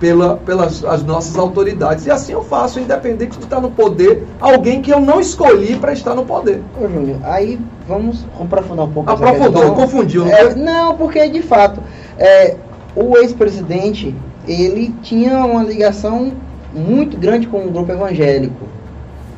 [0.00, 2.06] pela, pelas as nossas autoridades.
[2.06, 5.92] E assim eu faço, independente de estar no poder, alguém que eu não escolhi para
[5.92, 6.62] estar no poder.
[6.80, 10.24] Ô, Júnior, aí vamos aprofundar um pouco Aprofundou, confundiu.
[10.24, 11.82] Não, é, não, porque de fato,
[12.18, 12.56] é,
[12.94, 14.14] o ex-presidente,
[14.46, 16.32] ele tinha uma ligação
[16.72, 18.66] muito grande com o grupo evangélico.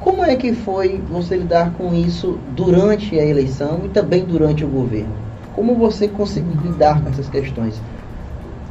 [0.00, 4.68] Como é que foi você lidar com isso durante a eleição e também durante o
[4.68, 5.12] governo?
[5.54, 7.80] Como você conseguiu lidar com essas questões?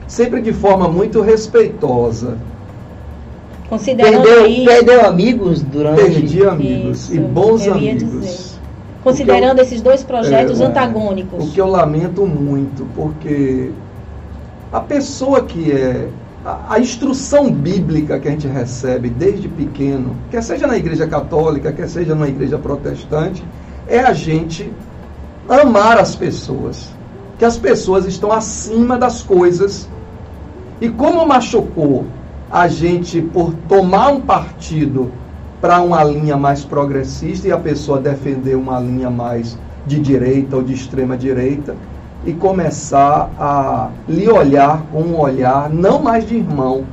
[0.10, 2.38] Sempre de forma muito respeitosa.
[3.70, 4.66] Considerando perdeu, aí...
[4.66, 8.60] perdeu amigos durante Perdi amigos Isso, e bons amigos.
[9.04, 11.48] Considerando eu, esses dois projetos é, antagônicos.
[11.48, 13.70] O que eu lamento muito, porque
[14.74, 16.10] a pessoa que é
[16.44, 21.72] a, a, instrução bíblica que a gente recebe desde pequeno, quer seja na igreja católica,
[21.72, 23.44] quer seja na igreja protestante,
[23.88, 24.74] é a gente
[25.48, 26.90] amar as pessoas.
[27.38, 29.88] Que as pessoas estão acima das coisas
[30.82, 32.06] e como machucou
[32.52, 35.12] a gente por tomar um partido
[35.62, 40.64] para uma linha mais progressista e a pessoa defender uma linha mais de direita ou
[40.64, 41.76] de extrema direita
[42.26, 46.84] e começar a lhe olhar com um olhar não mais de irmão,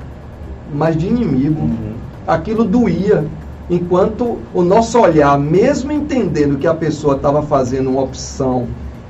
[0.74, 1.60] mas de inimigo.
[1.60, 1.94] Uhum.
[2.26, 3.24] Aquilo doía,
[3.70, 8.66] enquanto o nosso olhar, mesmo entendendo que a pessoa estava fazendo uma opção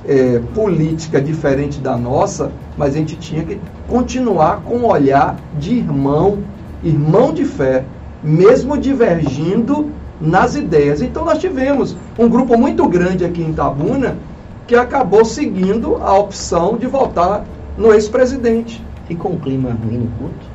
[0.07, 3.59] é, política diferente da nossa, mas a gente tinha que
[3.89, 6.39] continuar com um olhar de irmão,
[6.83, 7.85] irmão de fé,
[8.23, 11.03] mesmo divergindo nas ideias.
[11.03, 14.17] Então nós tivemos um grupo muito grande aqui em Tabuna
[14.67, 17.45] que acabou seguindo a opção de votar
[17.77, 18.85] no ex-presidente.
[19.07, 20.47] Ficou um clima ruim no culto?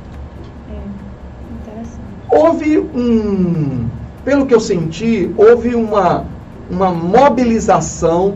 [0.70, 2.00] É, interessante.
[2.28, 3.88] Houve um,
[4.24, 6.26] pelo que eu senti, houve uma,
[6.70, 8.34] uma mobilização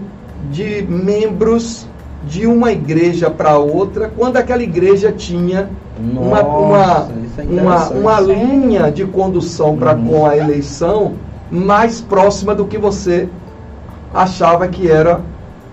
[0.50, 1.86] de membros
[2.26, 7.08] de uma igreja para outra, quando aquela igreja tinha Nossa, uma, uma,
[7.38, 10.06] é uma, uma linha de condução para uhum.
[10.08, 11.14] com a eleição
[11.50, 13.28] mais próxima do que você
[14.12, 15.20] achava que era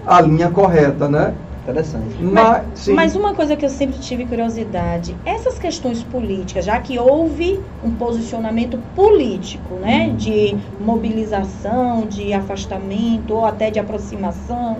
[0.05, 1.33] a linha correta, né?
[1.63, 2.21] Interessante.
[2.21, 7.57] Mas, mas, uma coisa que eu sempre tive curiosidade, essas questões políticas, já que houve
[7.81, 10.15] um posicionamento político, né, uhum.
[10.17, 14.77] de mobilização, de afastamento ou até de aproximação,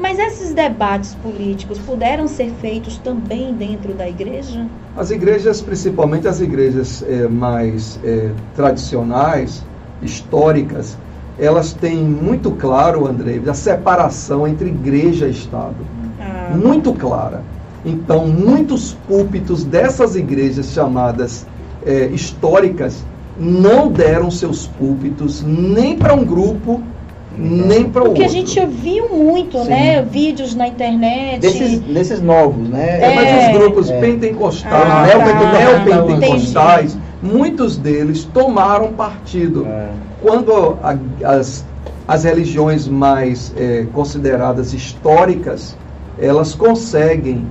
[0.00, 4.66] mas esses debates políticos puderam ser feitos também dentro da igreja?
[4.96, 9.62] As igrejas, principalmente as igrejas é, mais é, tradicionais,
[10.02, 10.96] históricas,
[11.38, 15.76] elas têm muito claro, André, a separação entre igreja e Estado
[16.50, 17.42] muito clara.
[17.84, 21.46] Então, muitos púlpitos dessas igrejas chamadas
[21.84, 23.02] é, históricas
[23.38, 26.82] não deram seus púlpitos nem para um grupo,
[27.40, 28.22] nem para o outro.
[28.22, 29.70] Porque a gente viu muito, Sim.
[29.70, 30.02] né?
[30.02, 31.40] Vídeos na internet.
[31.40, 32.98] Desses, desses novos, né?
[33.00, 34.00] É, mas os grupos é.
[34.00, 35.86] pentecostais, ah, tá.
[35.88, 39.66] neopentecostais, muitos deles tomaram partido.
[39.66, 39.88] É.
[40.22, 41.64] Quando a, as,
[42.06, 45.76] as religiões mais é, consideradas históricas
[46.20, 47.46] elas conseguem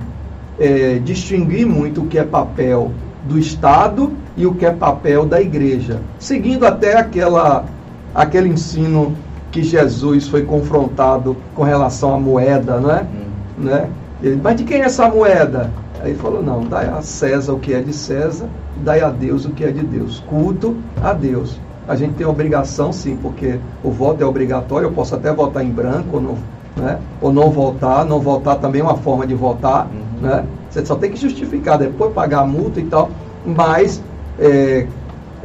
[0.58, 2.92] é, distinguir muito o que é papel
[3.24, 7.66] do Estado e o que é papel da igreja, seguindo até aquela,
[8.14, 9.14] aquele ensino
[9.50, 13.02] que Jesus foi confrontado com relação à moeda, não é?
[13.02, 13.64] Hum.
[13.64, 13.90] Né?
[14.22, 15.70] Ele, mas de quem é essa moeda?
[16.00, 18.48] Aí ele falou, não, dai a César o que é de César,
[18.78, 20.22] dai a Deus o que é de Deus.
[20.28, 21.58] Culto a Deus.
[21.86, 25.70] A gente tem obrigação, sim, porque o voto é obrigatório, eu posso até votar em
[25.70, 26.38] branco ou não,
[26.76, 26.98] né?
[27.20, 28.04] ou não votar.
[28.04, 29.86] Não votar também é uma forma de votar.
[29.86, 30.28] Uhum.
[30.28, 30.44] Né?
[30.70, 33.10] Você só tem que justificar, depois pagar a multa e tal.
[33.44, 34.02] Mas
[34.38, 34.86] é,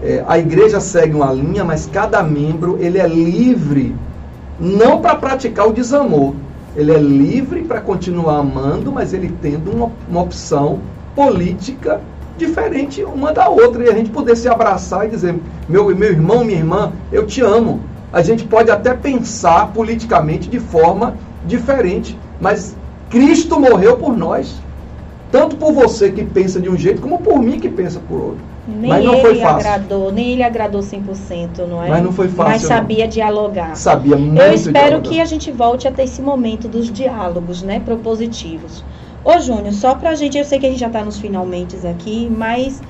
[0.03, 3.95] é, a igreja segue uma linha, mas cada membro ele é livre,
[4.59, 6.33] não para praticar o desamor.
[6.75, 10.79] Ele é livre para continuar amando, mas ele tendo uma, uma opção
[11.15, 12.01] política
[12.37, 13.85] diferente uma da outra.
[13.85, 15.35] E a gente poder se abraçar e dizer,
[15.69, 17.79] meu, meu irmão, minha irmã, eu te amo.
[18.11, 21.15] A gente pode até pensar politicamente de forma
[21.45, 22.75] diferente, mas
[23.09, 24.55] Cristo morreu por nós.
[25.31, 28.54] Tanto por você que pensa de um jeito, como por mim que pensa por outro.
[28.67, 29.69] Nem Mas não ele foi fácil.
[29.69, 31.89] agradou, nem ele agradou 100%, não é?
[31.89, 32.69] Mas não foi fácil, Mas não.
[32.69, 33.75] sabia dialogar.
[33.75, 35.09] Sabia muito Eu espero dialogar.
[35.09, 38.83] que a gente volte a ter esse momento dos diálogos, né, propositivos.
[39.23, 42.29] Ô Júnior, só pra gente, eu sei que a gente já tá nos finalmente aqui,
[42.29, 42.81] mas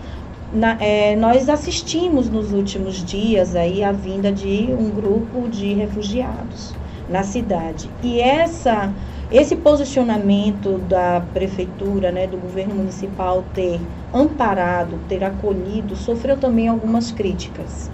[0.51, 6.77] na- é, nós assistimos nos últimos dias aí a vinda de um grupo de refugiados
[7.07, 7.95] na cidade.
[8.01, 8.93] E essa,
[9.31, 13.79] esse posicionamento da prefeitura, né, do governo municipal ter
[14.13, 17.89] amparado, ter acolhido, sofreu também algumas críticas.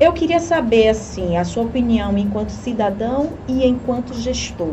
[0.00, 4.72] Eu queria saber, assim, a sua opinião enquanto cidadão e enquanto gestor.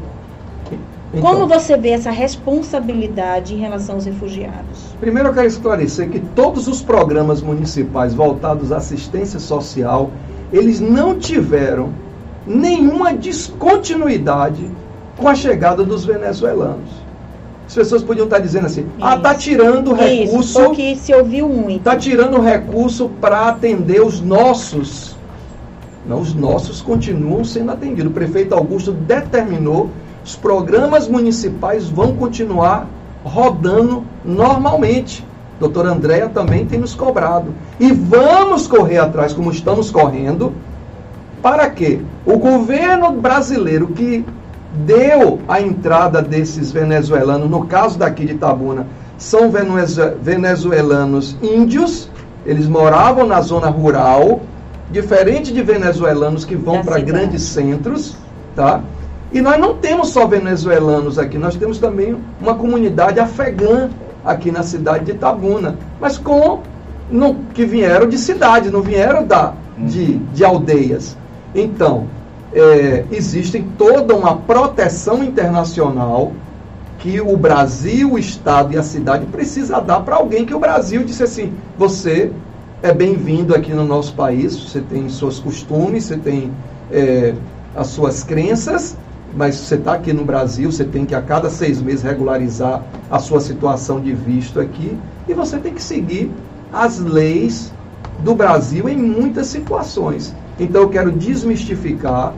[1.13, 4.95] Então, Como você vê essa responsabilidade em relação aos refugiados?
[4.99, 10.09] Primeiro eu quero esclarecer que todos os programas municipais voltados à assistência social,
[10.51, 11.89] eles não tiveram
[12.45, 14.69] nenhuma descontinuidade
[15.17, 17.07] com a chegada dos venezuelanos.
[17.67, 21.83] As pessoas podiam estar dizendo assim, ah, tá tirando Isso, recurso, porque se ouviu muito.
[21.83, 25.17] tá tirando recurso para atender os nossos.
[26.05, 28.09] Não, os nossos continuam sendo atendidos.
[28.09, 29.89] O prefeito Augusto determinou
[30.23, 32.85] os programas municipais vão continuar
[33.23, 35.25] rodando normalmente.
[35.57, 37.53] Doutora Andréa também tem nos cobrado.
[37.79, 40.51] E vamos correr atrás, como estamos correndo,
[41.41, 44.25] para que o governo brasileiro que
[44.85, 52.09] deu a entrada desses venezuelanos, no caso daqui de Itabuna, são venezue- venezuelanos índios,
[52.45, 54.41] eles moravam na zona rural,
[54.91, 57.05] diferente de venezuelanos que vão para cidade.
[57.11, 58.15] grandes centros,
[58.55, 58.81] tá?
[59.33, 63.89] E nós não temos só venezuelanos aqui, nós temos também uma comunidade afegã
[64.23, 66.59] aqui na cidade de Itabuna, mas com
[67.11, 71.17] não, que vieram de cidades, não vieram da, de, de aldeias.
[71.53, 72.05] Então,
[72.53, 76.31] é, existe toda uma proteção internacional
[76.99, 81.03] que o Brasil, o Estado e a cidade precisa dar para alguém que o Brasil
[81.03, 82.31] disse assim: você
[82.81, 86.51] é bem-vindo aqui no nosso país, você tem seus costumes, você tem
[86.91, 87.33] é,
[87.75, 88.97] as suas crenças,
[89.35, 93.19] mas você está aqui no Brasil, você tem que a cada seis meses regularizar a
[93.19, 96.31] sua situação de visto aqui e você tem que seguir
[96.71, 97.71] as leis
[98.19, 100.33] do Brasil em muitas situações.
[100.59, 102.33] Então eu quero desmistificar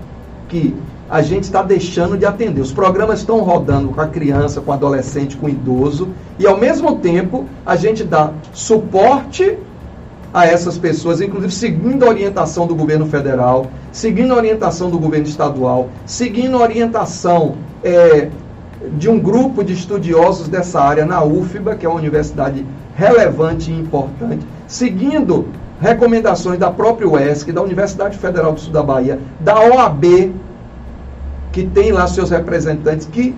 [0.47, 0.75] que
[1.09, 2.61] a gente está deixando de atender.
[2.61, 6.57] Os programas estão rodando com a criança, com o adolescente, com o idoso, e ao
[6.57, 9.57] mesmo tempo a gente dá suporte
[10.31, 15.25] a essas pessoas, inclusive seguindo a orientação do governo federal, seguindo a orientação do governo
[15.25, 18.29] estadual, seguindo a orientação é,
[18.97, 22.63] de um grupo de estudiosos dessa área na UFBA, que é uma universidade
[22.95, 25.47] relevante e importante, seguindo
[25.81, 30.33] recomendações da própria UESC, da Universidade Federal do Sul da Bahia, da OAB,
[31.51, 33.35] que tem lá seus representantes, que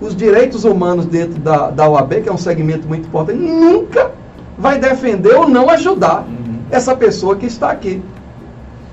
[0.00, 4.10] os direitos humanos dentro da, da OAB, que é um segmento muito importante, nunca
[4.56, 6.26] vai defender ou não ajudar
[6.70, 8.02] essa pessoa que está aqui.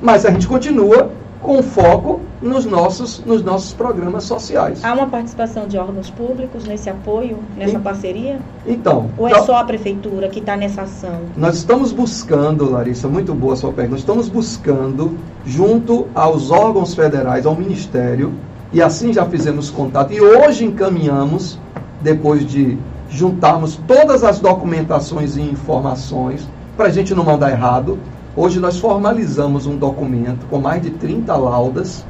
[0.01, 4.83] Mas a gente continua com foco nos nossos, nos nossos programas sociais.
[4.83, 7.79] Há uma participação de órgãos públicos nesse apoio, nessa Sim.
[7.79, 8.39] parceria?
[8.65, 11.21] Então, Ou é então, só a prefeitura que está nessa ação?
[11.35, 16.93] nós estamos buscando, Larissa, muito boa a sua pergunta, nós estamos buscando, junto aos órgãos
[16.93, 18.33] federais, ao Ministério,
[18.73, 21.59] e assim já fizemos contato, e hoje encaminhamos,
[22.01, 22.77] depois de
[23.09, 27.97] juntarmos todas as documentações e informações, para a gente não mandar errado,
[28.37, 32.05] hoje nós formalizamos um documento com mais de 30 laudas,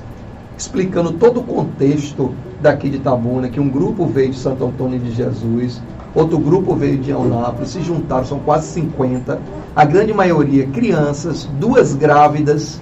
[0.57, 5.11] explicando todo o contexto daqui de Itabuna, que um grupo veio de Santo Antônio de
[5.11, 5.82] Jesus,
[6.13, 9.39] outro grupo veio de Eunápolis, se juntaram, são quase 50,
[9.73, 12.82] a grande maioria crianças, duas grávidas,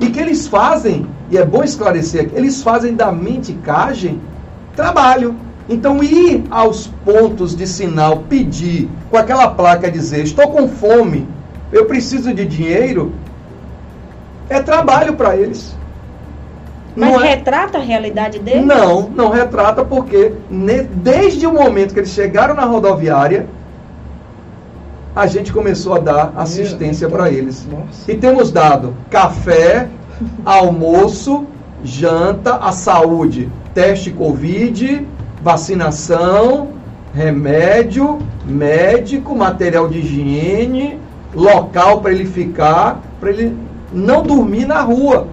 [0.00, 4.18] e que eles fazem, e é bom esclarecer, eles fazem da menticagem
[4.74, 5.34] trabalho.
[5.72, 11.26] Então, ir aos pontos de sinal, pedir, com aquela placa dizer, estou com fome,
[11.72, 13.12] eu preciso de dinheiro,
[14.50, 15.74] é trabalho para eles.
[16.94, 18.66] Mas Não é- retrata a realidade deles?
[18.66, 23.46] não, não retrata porque ne- desde o momento que eles chegaram na rodoviária,
[25.16, 27.66] a gente começou a dar assistência para eles.
[27.66, 28.10] Nossa.
[28.12, 29.88] E temos dado café,
[30.44, 31.46] almoço,
[31.82, 35.06] janta, a saúde, teste Covid,
[35.42, 36.68] vacinação,
[37.12, 40.98] remédio, médico, material de higiene,
[41.34, 43.56] local para ele ficar, para ele
[43.92, 45.26] não dormir na rua.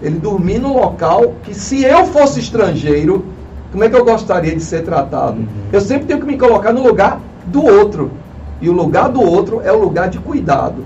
[0.00, 3.24] Ele dormir num local que, se eu fosse estrangeiro,
[3.72, 5.38] como é que eu gostaria de ser tratado?
[5.72, 8.12] Eu sempre tenho que me colocar no lugar do outro.
[8.60, 10.84] E o lugar do outro é o lugar de cuidado.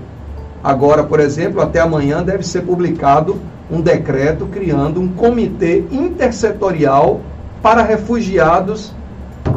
[0.63, 3.37] Agora, por exemplo, até amanhã deve ser publicado
[3.71, 7.21] um decreto criando um comitê intersetorial
[7.63, 8.93] para refugiados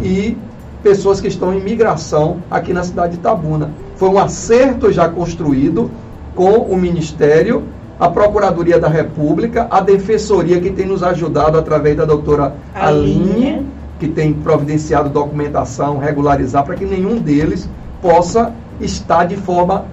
[0.01, 0.39] e
[0.81, 3.71] pessoas que estão em migração aqui na cidade de Itabuna.
[3.97, 5.91] Foi um acerto já construído
[6.37, 7.65] com o Ministério,
[7.99, 13.33] a Procuradoria da República, a Defensoria que tem nos ajudado através da doutora Aline.
[13.33, 13.67] Aline,
[13.99, 17.69] que tem providenciado documentação, regularizar para que nenhum deles
[18.01, 19.87] possa estar de forma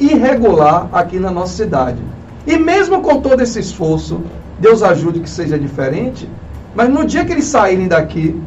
[0.00, 2.02] irregular aqui na nossa cidade.
[2.44, 4.20] E mesmo com todo esse esforço,
[4.58, 6.28] Deus ajude que seja diferente,
[6.74, 8.40] mas no dia que eles saírem daqui,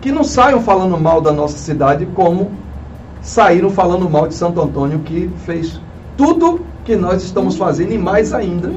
[0.00, 2.50] que não saiam falando mal da nossa cidade, como
[3.20, 5.80] saíram falando mal de Santo Antônio, que fez
[6.16, 8.70] tudo que nós estamos fazendo e mais ainda.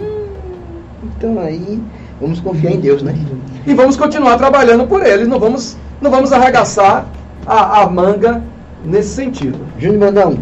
[1.04, 1.82] Então aí,
[2.20, 3.16] vamos confiar em Deus, né?
[3.66, 7.06] E vamos continuar trabalhando por eles, não vamos, não vamos arregaçar
[7.46, 8.42] a, a manga
[8.84, 9.60] nesse sentido.
[9.78, 10.40] Júnior Brandão,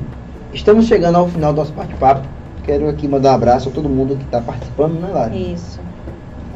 [0.53, 2.28] estamos chegando ao final do nosso bate-papo.
[2.63, 5.36] Quero aqui mandar um abraço a todo mundo que está participando, né, Lara?
[5.36, 5.80] Isso.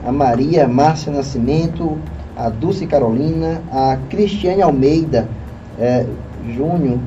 [0.05, 1.97] A Maria Márcia Nascimento,
[2.35, 5.27] a Dulce Carolina, a Cristiane Almeida,
[5.79, 6.05] é,
[6.55, 6.97] Júnior,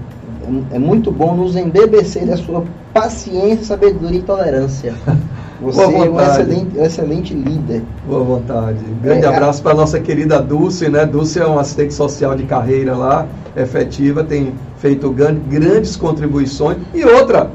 [0.72, 4.94] é muito bom nos embebecer da sua paciência, sabedoria e tolerância.
[5.60, 7.82] Você é um excelente, um excelente líder.
[8.06, 8.78] Boa vontade.
[9.02, 11.06] Grande É, abraço para nossa querida Dulce, né?
[11.06, 13.26] Dulce é uma assistente social de carreira lá,
[13.56, 16.76] efetiva, tem feito gran- grandes contribuições.
[16.94, 17.50] E outra,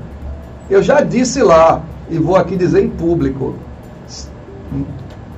[0.69, 3.53] eu já disse lá, e vou aqui dizer em público,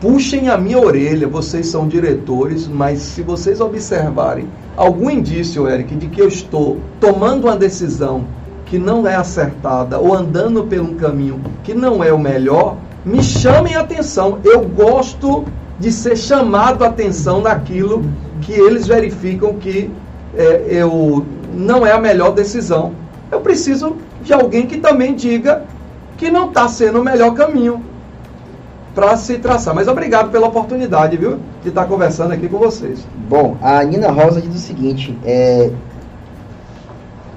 [0.04, 6.08] puxem a minha orelha, vocês são diretores, mas se vocês observarem algum indício, Eric, de
[6.08, 8.26] que eu estou tomando uma decisão
[8.66, 12.76] que não é acertada ou andando um caminho que não é o melhor,
[13.06, 14.40] me chamem a atenção.
[14.44, 15.46] Eu gosto
[15.80, 18.04] de ser chamado a atenção naquilo
[18.42, 19.90] que eles verificam que
[20.36, 22.92] é, eu não é a melhor decisão.
[23.32, 25.64] Eu preciso de alguém que também diga
[26.18, 27.93] que não está sendo o melhor caminho
[28.94, 29.74] para se traçar.
[29.74, 33.06] Mas obrigado pela oportunidade, viu, de estar conversando aqui com vocês.
[33.30, 35.72] Bom, a Nina Rosa diz o seguinte: é,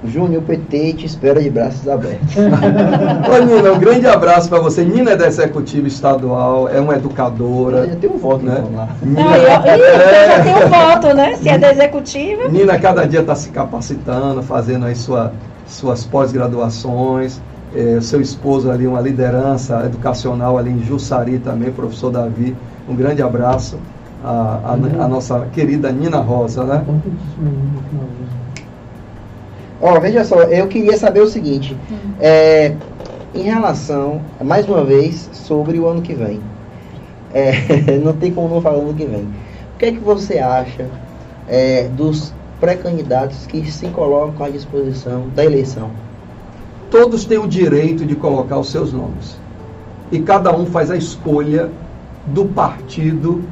[0.03, 2.35] Júnior, o PT te espera de braços abertos.
[2.37, 4.85] Ô, Nina, um grande abraço para você.
[4.85, 7.87] Nina é da Executiva Estadual, é uma educadora.
[7.87, 8.57] Já tem um voto Né?
[8.57, 8.89] então.
[9.01, 11.35] Nina, Não, eu, Ih, você já tem é, um voto, né?
[11.35, 12.47] Se é da executiva.
[12.47, 15.33] Nina cada dia está se capacitando, fazendo aí sua,
[15.65, 17.41] suas pós-graduações.
[17.71, 22.61] É, seu esposo ali, uma liderança educacional ali em Jussari também, professor Davi.
[22.87, 23.85] Um grande abraço
[24.19, 26.89] à, à- à nossa querida Nina Rosa, né?
[29.79, 31.83] Ó, veja só, eu queria saber o seguinte:
[32.17, 32.81] é,
[33.33, 36.51] em relação, mais uma vez, sobre o ano que vem.
[37.29, 37.51] É,
[37.99, 39.29] não tem como não falar ano que vem.
[39.73, 40.99] O que é que você acha
[41.45, 46.06] é, dos pré-candidatos que se colocam à disposição da eleição?
[46.89, 49.37] Todos têm o direito de colocar os seus nomes.
[50.11, 51.69] E cada um faz a escolha
[52.27, 53.43] do partido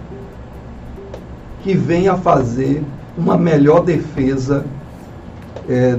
[1.63, 2.83] que venha fazer
[3.17, 4.65] uma melhor defesa
[5.67, 5.97] eh,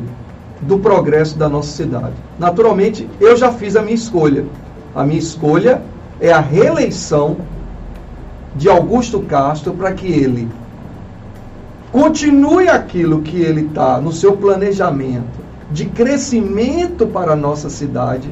[0.63, 2.15] do progresso da nossa cidade.
[2.39, 4.47] Naturalmente, eu já fiz a minha escolha.
[4.95, 5.83] A minha escolha
[6.21, 7.37] é a reeleição
[8.55, 10.49] de Augusto Castro para que ele
[11.93, 18.31] continue aquilo que ele está no seu planejamento de crescimento para a nossa cidade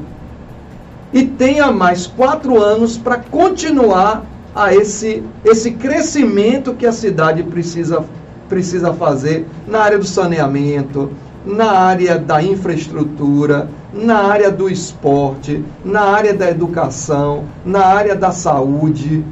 [1.13, 4.23] e tenha mais quatro anos para continuar
[4.53, 8.03] a esse, esse crescimento que a cidade precisa,
[8.47, 11.11] precisa fazer na área do saneamento,
[11.45, 18.31] na área da infraestrutura, na área do esporte, na área da educação, na área da
[18.31, 19.23] saúde,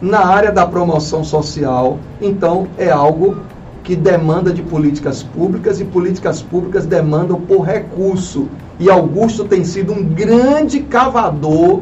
[0.00, 1.98] na área da promoção social.
[2.20, 3.36] Então, é algo
[3.88, 8.46] que demanda de políticas públicas e políticas públicas demandam por recurso.
[8.78, 11.80] E Augusto tem sido um grande cavador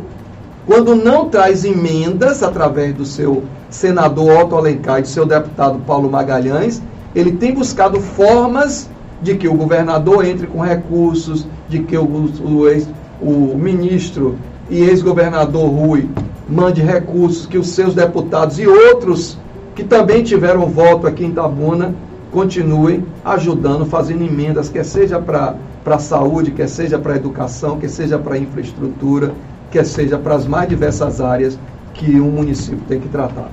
[0.65, 6.09] quando não traz emendas através do seu senador Otto Alencar e do seu deputado Paulo
[6.09, 6.81] Magalhães,
[7.13, 8.89] ele tem buscado formas
[9.21, 12.89] de que o governador entre com recursos, de que o, o, ex,
[13.21, 14.37] o ministro
[14.71, 16.09] e ex-governador Rui
[16.49, 19.37] mande recursos, que os seus deputados e outros
[19.77, 21.95] que também tiveram voto aqui em Tabuna
[22.33, 25.55] continuem ajudando, fazendo emendas, quer seja para
[25.85, 29.33] a saúde, quer seja para a educação, quer seja para a infraestrutura,
[29.70, 31.59] quer seja para as mais diversas áreas
[31.93, 33.51] que um município tem que tratar.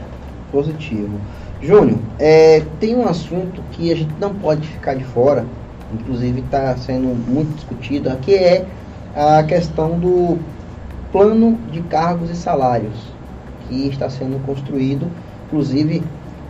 [0.49, 1.19] Positivo.
[1.61, 5.45] Júnior, é, tem um assunto que a gente não pode ficar de fora,
[5.93, 8.65] inclusive está sendo muito discutido, que é
[9.13, 10.37] a questão do
[11.11, 13.13] plano de cargos e salários
[13.67, 15.07] que está sendo construído,
[15.53, 16.01] inclusive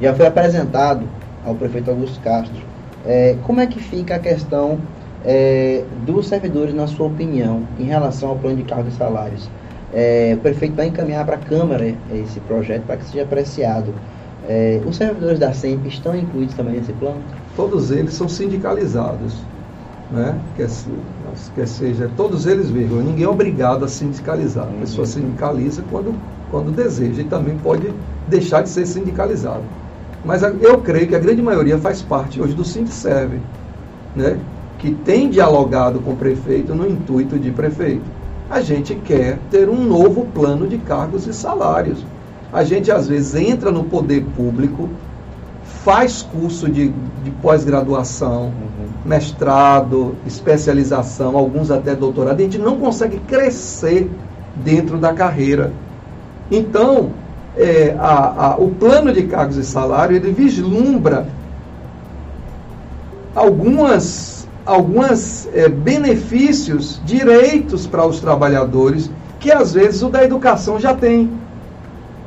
[0.02, 1.06] já foi apresentado
[1.46, 2.62] ao prefeito Augusto Castro.
[3.06, 4.80] É, como é que fica a questão
[5.26, 9.50] é, dos servidores, na sua opinião, em relação ao plano de cargos e salários?
[9.94, 13.94] É, o prefeito vai encaminhar para a Câmara esse projeto para que seja apreciado.
[14.48, 17.22] É, os servidores da SEMP estão incluídos também nesse plano?
[17.56, 19.36] Todos eles são sindicalizados.
[20.12, 20.38] Né?
[20.56, 20.70] Quer,
[21.56, 24.68] quer seja, todos eles, vírgula, ninguém é obrigado a sindicalizar.
[24.68, 26.14] A pessoa sindicaliza quando,
[26.54, 27.92] quando deseja e também pode
[28.28, 29.64] deixar de ser sindicalizado.
[30.24, 33.40] Mas eu creio que a grande maioria faz parte hoje do Sindserve,
[34.16, 34.38] né?
[34.78, 38.04] que tem dialogado com o prefeito no intuito de prefeito.
[38.52, 42.06] A gente quer ter um novo plano de cargos e salários.
[42.52, 44.88] A gente, às vezes, entra no poder público,
[45.64, 46.94] faz curso de,
[47.24, 48.88] de pós-graduação, uhum.
[49.04, 54.08] mestrado, especialização, alguns até doutorado, e a gente não consegue crescer
[54.64, 55.74] dentro da carreira.
[56.54, 57.10] Então,
[57.58, 61.26] é, a, a, o plano de cargos e salário ele vislumbra
[63.36, 70.94] algumas, algumas é, benefícios, direitos para os trabalhadores que às vezes o da educação já
[70.94, 71.32] tem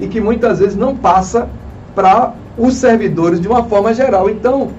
[0.00, 1.48] e que muitas vezes não passa
[1.94, 4.28] para os servidores de uma forma geral.
[4.28, 4.70] Então,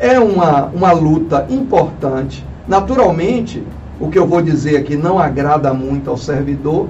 [0.00, 2.44] é uma, uma luta importante.
[2.66, 3.62] Naturalmente,
[4.00, 6.88] o que eu vou dizer aqui não agrada muito ao servidor,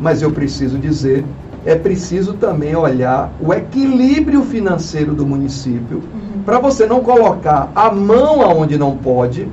[0.00, 1.24] mas eu preciso dizer
[1.64, 6.42] é preciso também olhar o equilíbrio financeiro do município, uhum.
[6.42, 9.46] para você não colocar a mão aonde não pode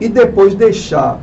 [0.00, 1.18] e depois deixar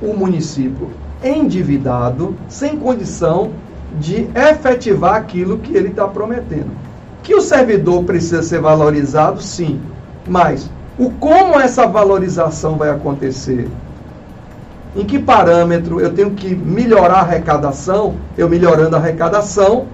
[0.00, 0.88] o município
[1.22, 3.50] endividado, sem condição
[3.98, 6.70] de efetivar aquilo que ele está prometendo.
[7.22, 9.80] Que o servidor precisa ser valorizado, sim,
[10.26, 13.68] mas o como essa valorização vai acontecer
[14.96, 19.86] em que parâmetro eu tenho que melhorar a arrecadação, eu melhorando a arrecadação,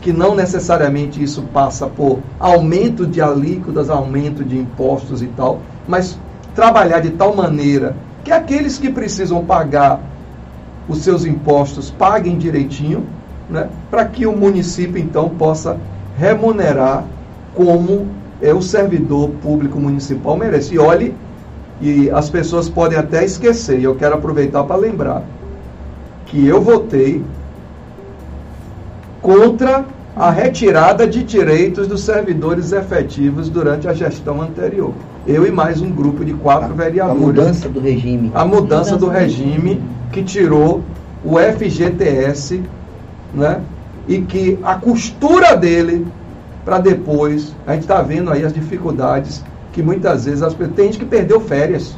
[0.00, 6.18] que não necessariamente isso passa por aumento de alíquotas, aumento de impostos e tal, mas
[6.54, 10.00] trabalhar de tal maneira que aqueles que precisam pagar
[10.88, 13.06] os seus impostos paguem direitinho,
[13.48, 15.76] né, para que o município então possa
[16.18, 17.04] remunerar
[17.54, 18.06] como
[18.40, 20.74] é, o servidor público municipal merece.
[20.74, 21.14] E olhe
[21.80, 25.22] e as pessoas podem até esquecer, e eu quero aproveitar para lembrar
[26.26, 27.24] que eu votei
[29.22, 34.92] contra a retirada de direitos dos servidores efetivos durante a gestão anterior.
[35.26, 37.20] Eu e mais um grupo de quatro vereadores.
[37.20, 38.30] A mudança do regime.
[38.34, 40.82] A mudança do regime que tirou
[41.24, 42.62] o FGTS,
[43.32, 43.60] né?
[44.08, 46.06] E que a costura dele
[46.64, 49.42] para depois, a gente está vendo aí as dificuldades
[49.72, 51.96] que muitas vezes as pessoas, tem gente que perdeu férias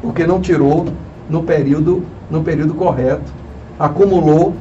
[0.00, 0.86] porque não tirou
[1.28, 3.32] no período no período correto,
[3.78, 4.54] acumulou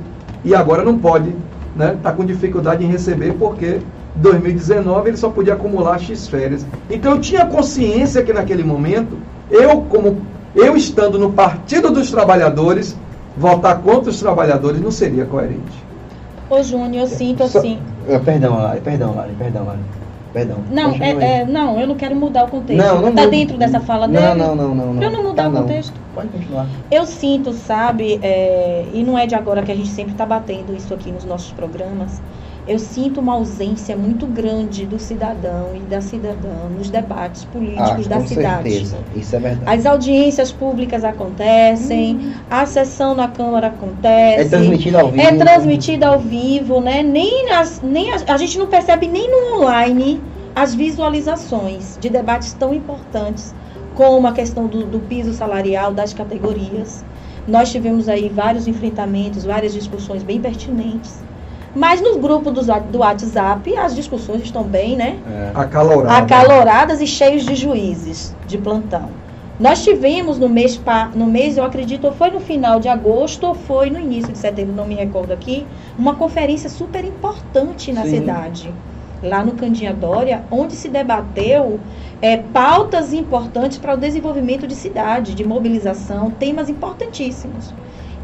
[0.44, 1.36] e agora não pode,
[1.76, 1.94] né?
[1.94, 3.80] Está com dificuldade em receber porque
[4.16, 6.66] 2019 ele só podia acumular x férias.
[6.90, 9.18] Então eu tinha consciência que naquele momento
[9.52, 10.22] eu como
[10.56, 12.98] eu estando no Partido dos Trabalhadores
[13.38, 15.90] votar contra os trabalhadores não seria coerente.
[16.50, 17.80] Ô Júnior, eu sinto assim.
[18.26, 19.80] Perdão, Lari, perdão, Lari, perdão, Lari.
[20.32, 20.58] Perdão.
[20.72, 22.78] Não, é, é, não, eu não quero mudar o contexto.
[22.78, 24.36] Não, não Está dentro dessa fala não, dele?
[24.36, 24.96] Não, não, não.
[24.96, 25.94] Para eu não mudar tá, o contexto?
[26.14, 26.68] Pode continuar.
[26.92, 30.76] Eu sinto, sabe, é, e não é de agora que a gente sempre está batendo
[30.76, 32.22] isso aqui nos nossos programas,
[32.70, 38.10] eu sinto uma ausência muito grande do cidadão e da cidadã nos debates políticos ah,
[38.10, 38.70] da cidade.
[38.70, 38.98] Certeza.
[39.16, 39.80] Isso é verdade.
[39.80, 42.34] As audiências públicas acontecem, hum.
[42.48, 44.42] a sessão na Câmara acontece.
[44.42, 45.28] É transmitida ao vivo.
[45.28, 47.02] É transmitida ao vivo, né?
[47.02, 50.22] Nem, as, nem a, a gente não percebe nem no online
[50.56, 53.56] as visualizações de debates tão importantes
[53.96, 57.04] como a questão do, do piso salarial das categorias.
[57.48, 61.28] Nós tivemos aí vários enfrentamentos, várias discussões bem pertinentes
[61.76, 65.20] mas no grupo do, do WhatsApp, as discussões estão bem, né?
[65.28, 65.52] É.
[65.54, 66.18] Acaloradas.
[66.18, 69.10] Acaloradas e cheios de juízes de plantão.
[69.60, 70.82] Nós tivemos no mês,
[71.14, 74.74] no mês, eu acredito, foi no final de agosto ou foi no início de setembro,
[74.74, 75.68] não me recordo aqui,
[75.98, 78.10] uma conferência super importante na Sim.
[78.10, 78.74] cidade,
[79.22, 81.78] lá no Candinha Dória, onde se debateu
[82.22, 87.74] é, pautas importantes para o desenvolvimento de cidade, de mobilização, temas importantíssimos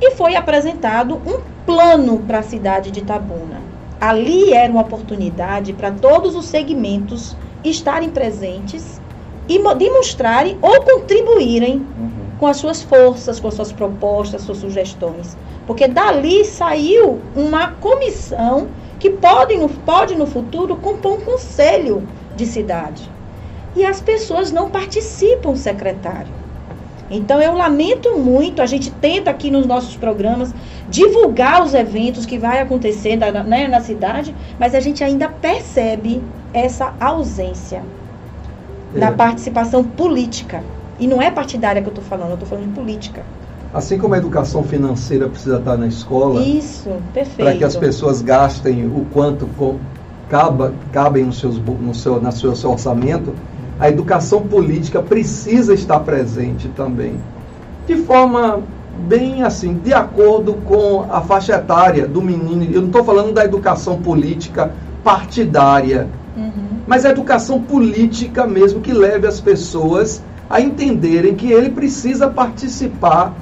[0.01, 3.61] e foi apresentado um plano para a cidade de Itabuna.
[3.99, 9.01] ali era uma oportunidade para todos os segmentos estarem presentes
[9.47, 12.11] e demonstrarem ou contribuírem uhum.
[12.39, 15.37] com as suas forças, com as suas propostas, suas sugestões.
[15.65, 18.67] Porque dali saiu uma comissão
[18.99, 23.09] que pode no, pode no futuro compor um conselho de cidade.
[23.75, 26.44] E as pessoas não participam, secretário.
[27.09, 30.53] Então eu lamento muito, a gente tenta aqui nos nossos programas
[30.89, 36.21] divulgar os eventos que vai acontecer na, né, na cidade, mas a gente ainda percebe
[36.53, 37.83] essa ausência
[38.95, 38.99] é.
[38.99, 40.63] da participação política.
[40.99, 43.23] E não é partidária que eu estou falando, eu estou falando de política.
[43.73, 46.41] Assim como a educação financeira precisa estar na escola.
[46.41, 47.37] Isso, perfeito.
[47.37, 49.49] Para que as pessoas gastem o quanto
[50.29, 53.33] caba, cabem no, seus, no, seu, no seu, seu orçamento,
[53.79, 57.19] a educação política precisa estar presente também.
[57.87, 58.63] De forma
[59.07, 62.63] bem assim, de acordo com a faixa etária do menino.
[62.71, 64.71] Eu não estou falando da educação política
[65.03, 66.79] partidária, uhum.
[66.87, 73.33] mas a educação política mesmo que leve as pessoas a entenderem que ele precisa participar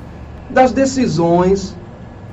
[0.49, 1.75] das decisões,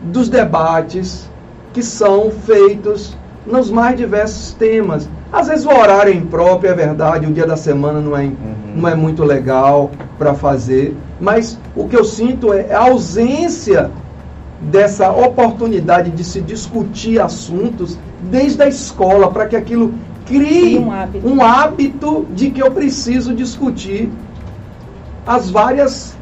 [0.02, 1.28] dos debates
[1.72, 3.16] que são feitos
[3.46, 5.08] nos mais diversos temas.
[5.32, 8.34] Às vezes o horário é impróprio, é verdade, o dia da semana não é, uhum.
[8.76, 13.90] não é muito legal para fazer, mas o que eu sinto é a ausência
[14.60, 17.96] dessa oportunidade de se discutir assuntos
[18.30, 19.94] desde a escola, para que aquilo
[20.26, 21.28] crie um hábito.
[21.28, 24.10] um hábito de que eu preciso discutir
[25.26, 26.16] as várias,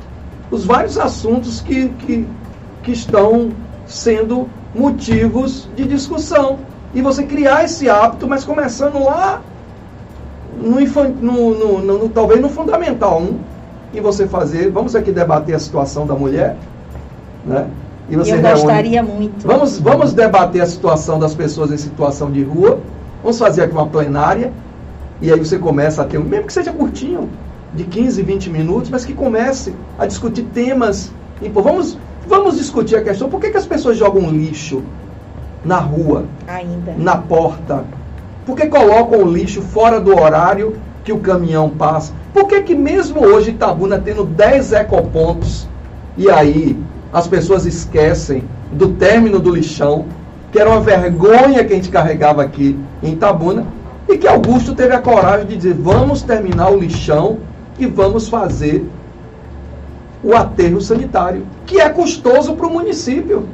[0.51, 2.27] os vários assuntos que, que,
[2.83, 3.51] que estão
[3.87, 6.59] sendo motivos de discussão
[6.95, 9.43] e você criar esse hábito, mas começando lá
[10.61, 13.39] no, no, no, no talvez no fundamental 1,
[13.95, 16.57] e você fazer, vamos aqui debater a situação da mulher,
[17.45, 17.67] né?
[18.11, 19.47] E você Eu gostaria reúne, muito.
[19.47, 22.81] Vamos, vamos debater a situação das pessoas em situação de rua.
[23.23, 24.53] Vamos fazer aqui uma plenária.
[25.21, 27.29] E aí você começa a ter, mesmo que seja curtinho,
[27.75, 31.13] de 15, 20 minutos, mas que comece a discutir temas.
[31.53, 34.83] Vamos, vamos discutir a questão, por que, que as pessoas jogam lixo?
[35.65, 36.95] Na rua, Ainda.
[36.97, 37.85] na porta?
[38.47, 42.13] Por que colocam o lixo fora do horário que o caminhão passa?
[42.33, 45.69] Por que, que mesmo hoje Itabuna tendo 10 ecopontos,
[46.17, 46.79] e aí
[47.13, 50.07] as pessoas esquecem do término do lixão,
[50.51, 53.67] que era uma vergonha que a gente carregava aqui em Itabuna,
[54.09, 57.39] e que Augusto teve a coragem de dizer: vamos terminar o lixão
[57.79, 58.89] e vamos fazer
[60.23, 63.47] o aterro sanitário, que é custoso para o município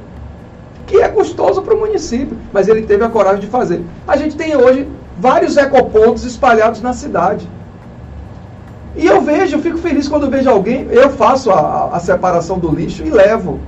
[0.87, 3.83] que é custoso para o município, mas ele teve a coragem de fazer.
[4.07, 4.89] A gente tem hoje
[5.19, 7.49] vários ecopontos espalhados na cidade.
[8.97, 12.71] E eu vejo, eu fico feliz quando vejo alguém, eu faço a, a separação do
[12.71, 13.59] lixo e levo.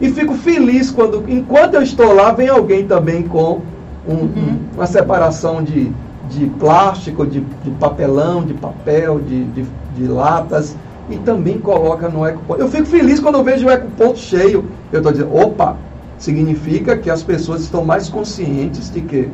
[0.00, 3.60] E fico feliz quando, enquanto eu estou lá, vem alguém também com
[4.06, 4.32] um, uhum.
[4.36, 5.90] um, uma separação de,
[6.30, 9.66] de plástico, de, de papelão, de papel, de, de,
[9.96, 10.76] de latas,
[11.10, 12.60] e também coloca no ecoponto.
[12.60, 14.64] Eu fico feliz quando eu vejo o ecoponto cheio.
[14.92, 15.76] Eu estou dizendo, opa,
[16.18, 19.28] significa que as pessoas estão mais conscientes de que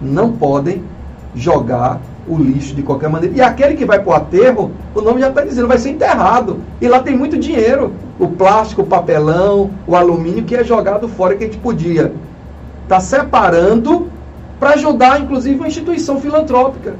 [0.00, 0.82] não podem
[1.34, 3.36] jogar o lixo de qualquer maneira.
[3.36, 6.60] E aquele que vai para o aterro, o nome já está dizendo, vai ser enterrado.
[6.80, 7.92] E lá tem muito dinheiro.
[8.18, 12.12] O plástico, o papelão, o alumínio que é jogado fora que a gente podia
[12.84, 14.08] estar tá separando
[14.60, 16.94] para ajudar, inclusive, uma instituição filantrópica.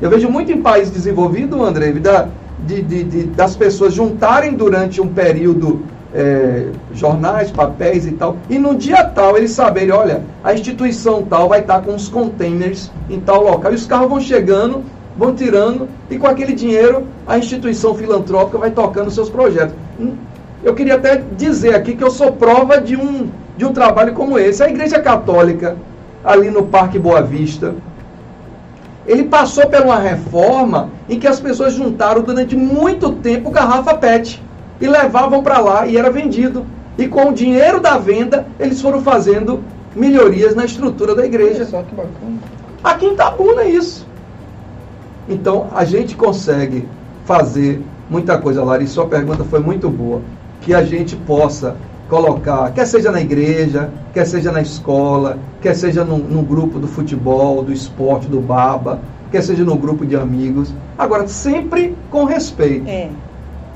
[0.00, 2.26] Eu vejo muito em países desenvolvidos, André, da,
[2.66, 5.82] de, de, de, das pessoas juntarem durante um período
[6.14, 11.48] é, jornais, papéis e tal, e no dia tal eles saberem, olha, a instituição tal
[11.48, 13.72] vai estar com os containers em tal local.
[13.72, 14.84] E os carros vão chegando,
[15.18, 19.74] vão tirando, e com aquele dinheiro a instituição filantrópica vai tocando seus projetos.
[19.98, 20.12] Hum,
[20.62, 24.38] eu queria até dizer aqui que eu sou prova de um, de um trabalho como
[24.38, 24.62] esse.
[24.62, 25.76] A Igreja Católica,
[26.22, 27.74] ali no Parque Boa Vista,
[29.06, 34.42] ele passou por uma reforma em que as pessoas juntaram durante muito tempo garrafa PET
[34.80, 36.64] e levavam para lá e era vendido.
[36.96, 39.62] E com o dinheiro da venda, eles foram fazendo
[39.94, 41.64] melhorias na estrutura da igreja.
[41.64, 42.38] Só que bacana.
[42.82, 44.06] Aqui em Itabuna é isso.
[45.28, 46.86] Então, a gente consegue
[47.24, 48.94] fazer muita coisa, Larissa.
[48.94, 50.20] Sua pergunta foi muito boa.
[50.60, 51.76] Que a gente possa
[52.08, 56.86] colocar, quer seja na igreja, quer seja na escola, quer seja no, no grupo do
[56.86, 59.00] futebol, do esporte, do baba,
[59.32, 60.72] quer seja no grupo de amigos.
[60.98, 62.86] Agora, sempre com respeito.
[62.86, 63.08] É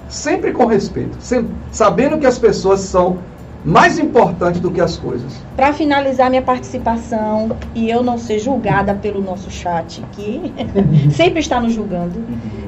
[0.09, 3.19] sempre com respeito, sempre, sabendo que as pessoas são
[3.65, 5.33] mais importantes do que as coisas.
[5.57, 10.53] Para finalizar minha participação e eu não ser julgada pelo nosso chat, que
[11.13, 12.23] sempre está nos julgando,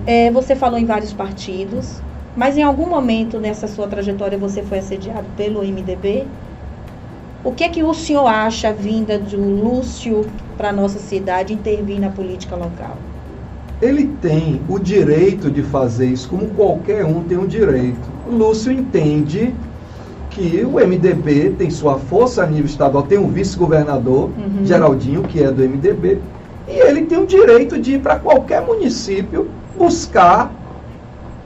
[0.07, 2.03] é, você falou em vários partidos,
[2.37, 6.27] mas em algum momento nessa sua trajetória você foi assediado pelo MDB?
[7.43, 10.27] O que é que o senhor acha vinda do Lúcio
[10.59, 12.99] para nossa cidade intervir na política local?
[13.81, 17.98] Ele tem o direito de fazer isso, como qualquer um tem o direito.
[18.31, 19.55] O Lúcio entende
[20.31, 24.65] que o MDB tem sua força a nível estadual, tem um vice-governador, Uhum.
[24.65, 26.19] Geraldinho, que é do MDB,
[26.69, 30.52] e ele tem o direito de ir para qualquer município buscar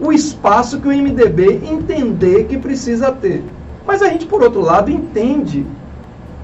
[0.00, 3.44] o espaço que o MDB entender que precisa ter.
[3.86, 5.64] Mas a gente, por outro lado, entende,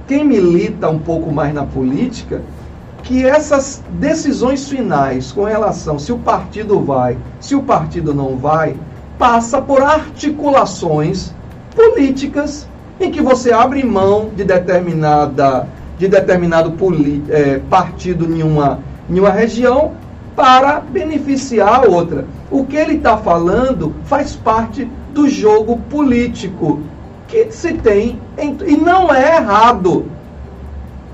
[0.06, 2.42] quem milita um pouco mais na política,
[3.02, 8.77] que essas decisões finais com relação se o partido vai, se o partido não vai,
[9.18, 11.32] passa por articulações
[11.74, 12.68] políticas
[12.98, 15.66] em que você abre mão de determinada
[15.98, 16.74] de determinado
[17.28, 18.78] eh, partido em uma,
[19.09, 19.93] em uma região
[20.35, 22.24] para beneficiar a outra.
[22.51, 26.81] O que ele está falando faz parte do jogo político
[27.28, 30.06] que se tem em- e não é errado.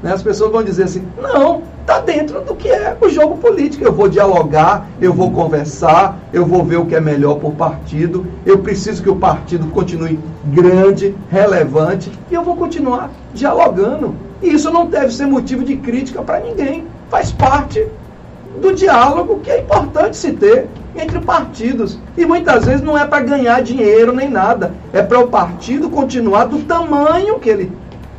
[0.00, 0.12] Né?
[0.12, 3.84] As pessoas vão dizer assim, não, está dentro do que é o jogo político.
[3.84, 8.26] Eu vou dialogar, eu vou conversar, eu vou ver o que é melhor por partido.
[8.44, 14.16] Eu preciso que o partido continue grande, relevante, e eu vou continuar dialogando.
[14.42, 16.88] E isso não deve ser motivo de crítica para ninguém.
[17.08, 17.86] Faz parte
[18.60, 22.00] do diálogo que é importante se ter entre partidos.
[22.16, 26.46] E muitas vezes não é para ganhar dinheiro nem nada, é para o partido continuar
[26.46, 27.72] do tamanho que ele,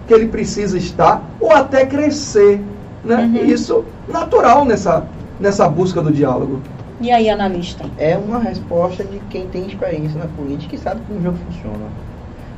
[0.08, 2.62] que ele precisa estar ou até crescer.
[3.08, 3.16] Né?
[3.24, 3.46] Uhum.
[3.46, 5.04] E isso natural nessa,
[5.40, 6.60] nessa busca do diálogo.
[7.00, 7.86] E aí, analista?
[7.98, 11.86] É uma resposta de quem tem experiência na política e sabe como o jogo funciona.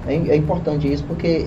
[0.08, 1.46] É, é importante isso porque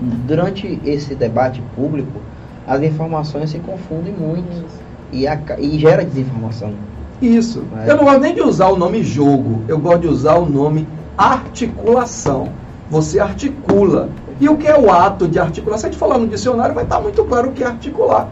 [0.00, 2.20] durante esse debate público
[2.66, 4.64] as informações se confundem muito
[5.12, 6.72] e, aca- e gera desinformação.
[7.20, 7.64] Isso.
[7.74, 10.48] Mas- Eu não gosto nem de usar o nome jogo, eu gosto de usar o
[10.48, 12.48] nome articulação.
[12.90, 14.08] Você articula.
[14.40, 15.80] E o que é o ato de articulação?
[15.80, 18.28] Se a gente falar no dicionário, vai estar muito claro o que é articular.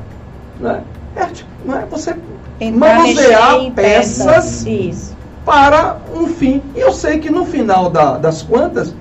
[0.60, 0.82] Né?
[1.14, 2.14] É, arti- não é você
[2.58, 5.14] Tentar manusear peças
[5.44, 6.62] para um fim.
[6.74, 8.94] E eu sei que no final da- das contas,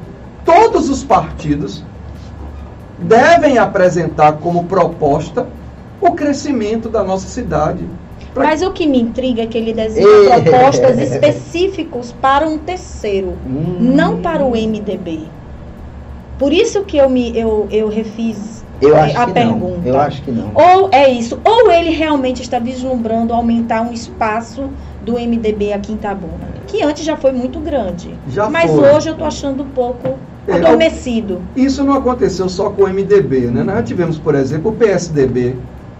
[0.43, 1.83] todos os partidos
[2.99, 5.47] devem apresentar como proposta
[6.01, 7.85] o crescimento da nossa cidade.
[8.33, 10.05] Pra- Mas o que me intriga é que ele desenha
[10.43, 13.77] propostas específicos para um terceiro, Hum.
[13.79, 15.27] não para o MDB.
[16.37, 19.77] Por isso que eu me eu, eu refiz Eu eh, acho a que pergunta.
[19.83, 19.85] não.
[19.85, 20.51] Eu acho que não.
[20.53, 24.69] Ou é isso, ou ele realmente está vislumbrando aumentar um espaço
[25.01, 28.13] do MDB aqui em Itabuna, que antes já foi muito grande.
[28.29, 28.89] Já Mas foi.
[28.91, 30.09] hoje eu estou achando um pouco
[30.47, 31.41] É, adormecido.
[31.55, 33.63] Isso não aconteceu só com o MDB, né?
[33.63, 35.55] Nós tivemos, por exemplo, o PSDB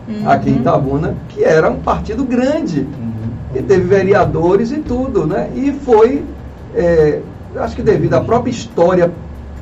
[0.08, 0.30] Uhum.
[0.30, 3.56] aqui em Itabuna, que era um partido grande, Uhum.
[3.56, 5.50] e teve vereadores e tudo, né?
[5.56, 6.24] E foi,
[6.76, 7.22] é,
[7.58, 9.12] acho que devido à própria história,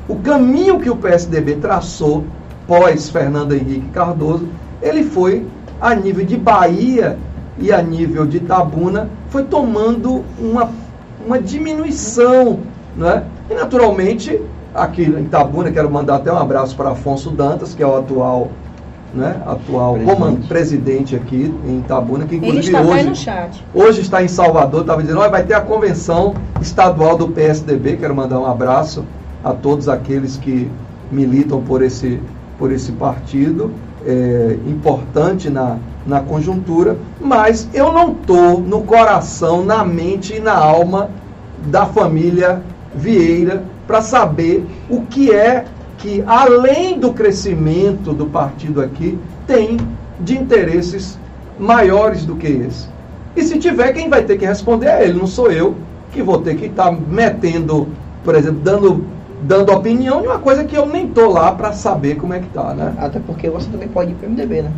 [0.06, 2.24] o caminho que o PSDB traçou
[2.66, 4.48] pós Fernando Henrique Cardoso,
[4.82, 5.46] ele foi
[5.80, 7.18] a nível de Bahia
[7.58, 10.70] e a nível de Itabuna, foi tomando uma,
[11.24, 12.60] uma diminuição,
[12.96, 13.24] né?
[13.48, 14.40] E naturalmente,
[14.74, 18.48] aqui em Itabuna, quero mandar até um abraço para Afonso Dantas, que é o atual,
[19.12, 19.40] né?
[19.46, 20.48] Atual Presidente.
[20.48, 23.64] presidente aqui em Itabuna, que inclusive está hoje aí no chat.
[23.72, 27.96] Hoje está em Salvador, estava dizendo, "Olha, vai ter a convenção estadual do PSDB.
[27.98, 29.04] Quero mandar um abraço
[29.44, 30.68] a todos aqueles que
[31.12, 32.20] militam por esse,
[32.64, 33.72] por esse partido,
[34.06, 35.76] é, importante na,
[36.06, 41.10] na conjuntura, mas eu não estou no coração, na mente e na alma
[41.66, 42.62] da família
[42.94, 45.66] Vieira para saber o que é
[45.98, 49.76] que, além do crescimento do partido aqui, tem
[50.18, 51.18] de interesses
[51.58, 52.88] maiores do que esse.
[53.36, 55.74] E se tiver, quem vai ter que responder é ele, não sou eu,
[56.12, 57.88] que vou ter que estar metendo,
[58.24, 59.04] por exemplo, dando,
[59.44, 62.48] dando opinião de uma coisa que eu nem tô lá para saber como é que
[62.48, 62.94] tá, né?
[62.98, 64.72] Até porque você também pode ir para o MDB, né?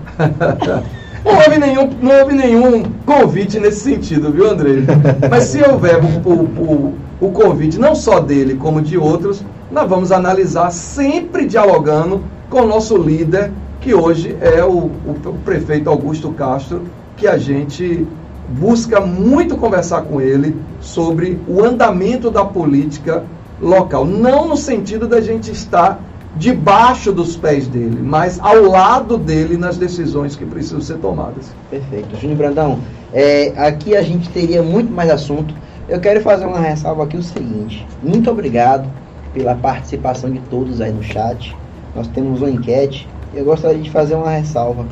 [1.25, 4.83] Não houve nenhum, não houve nenhum convite nesse sentido, viu, André?
[5.29, 10.13] Mas se houver o, o, o convite, não só dele, como de outros, nós vamos
[10.13, 16.31] analisar, sempre dialogando com o nosso líder, que hoje é o, o, o prefeito Augusto
[16.31, 16.83] Castro,
[17.17, 18.07] que a gente
[18.49, 23.25] busca muito conversar com ele sobre o andamento da política
[23.61, 24.05] local.
[24.05, 26.01] Não no sentido da gente estar
[26.37, 31.51] debaixo dos pés dele, mas ao lado dele nas decisões que precisam ser tomadas.
[31.71, 32.15] Perfeito.
[32.21, 32.79] Júnior Brandão,
[33.13, 35.55] é, aqui a gente teria muito mais assunto.
[35.89, 37.87] Eu quero fazer uma ressalva aqui o seguinte.
[38.03, 38.91] Muito obrigado
[39.33, 41.57] pela participação de todos aí no chat.
[41.95, 43.09] Nós temos uma enquete.
[43.35, 44.85] Eu gostaria de fazer uma ressalva.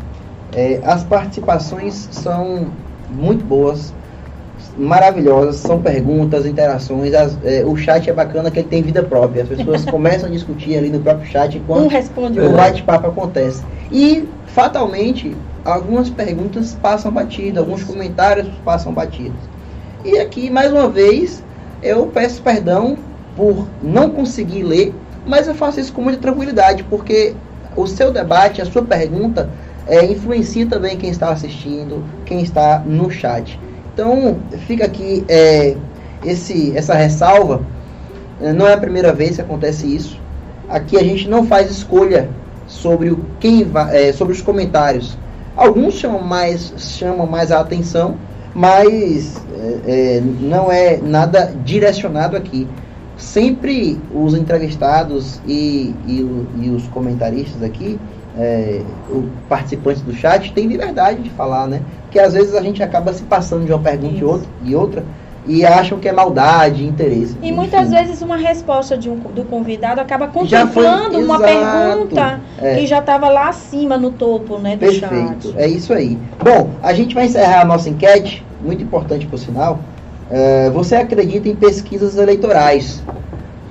[0.55, 2.69] É, as participações são
[3.11, 3.93] muito boas.
[4.77, 7.15] Maravilhosas, são perguntas, interações.
[7.15, 9.43] as- é, o chat é bacana que ele tem vida própria.
[9.43, 13.63] As pessoas começam a discutir ali no próprio chat Um enquanto responde o bate-papo acontece.
[13.91, 19.39] E, fatalmente, algumas perguntas passam batidas, alguns comentários passam batidos.
[20.05, 21.43] E aqui, mais uma vez,
[21.83, 22.97] eu peço perdão
[23.37, 24.95] por não conseguir ler,
[25.27, 27.35] mas eu faço isso com muita tranquilidade, porque
[27.77, 29.49] o seu debate, a sua pergunta,
[29.87, 33.59] é, influencia também quem está assistindo, quem está no chat.
[33.95, 35.77] Então, fica aqui é,
[36.25, 37.63] esse, essa ressalva.
[38.41, 40.21] É, Não é a primeira vez que acontece isso.
[40.69, 42.29] Aqui a gente não faz escolha
[42.67, 45.17] sobre o quem é, sobre os comentários.
[45.57, 48.17] Alguns chamam mais chamam mais a atenção,
[48.53, 49.41] mas
[49.87, 52.67] é, é, não é nada direcionado aqui.
[53.17, 58.01] Sempre os entrevistados e, e, e os comentaristas aqui,
[58.37, 58.81] é,
[59.11, 61.81] os participantes do chat, têm liberdade de falar, né?
[62.03, 64.27] Porque às vezes a gente acaba se passando de uma pergunta e Isso.
[64.27, 65.05] outra, e outra
[65.47, 67.37] e acham que é maldade, interesse.
[67.43, 67.97] E muitas Enfim.
[68.03, 72.77] vezes uma resposta de um- do convidado acaba contemplando uma pergunta É.
[72.77, 75.55] que já estava lá acima no topo né, do Perfeito, chat.
[75.59, 76.19] é isso aí.
[76.43, 79.81] Bom, a gente vai encerrar a nossa enquete, muito importante por sinal.
[80.31, 83.03] É, você acredita em pesquisas eleitorais?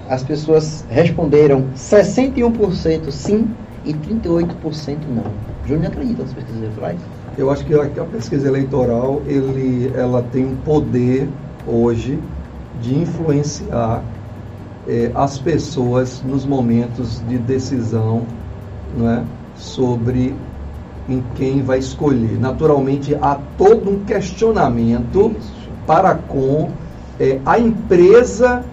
[0.07, 3.47] As pessoas responderam 61% sim
[3.85, 5.23] e 38% não.
[5.65, 6.99] Júnior acredita nas pesquisas eleitorais?
[7.37, 11.27] Eu acho que a, pesquisa eleitoral ele, ela tem um poder
[11.67, 12.19] hoje
[12.81, 14.03] de influenciar
[14.87, 18.23] eh, as pessoas nos momentos de decisão
[18.97, 19.23] não é,
[19.55, 20.35] sobre
[21.09, 22.39] em quem vai escolher.
[22.39, 25.35] Naturalmente, há todo um questionamento
[25.85, 26.69] para com
[27.19, 28.63] eh, a empresa,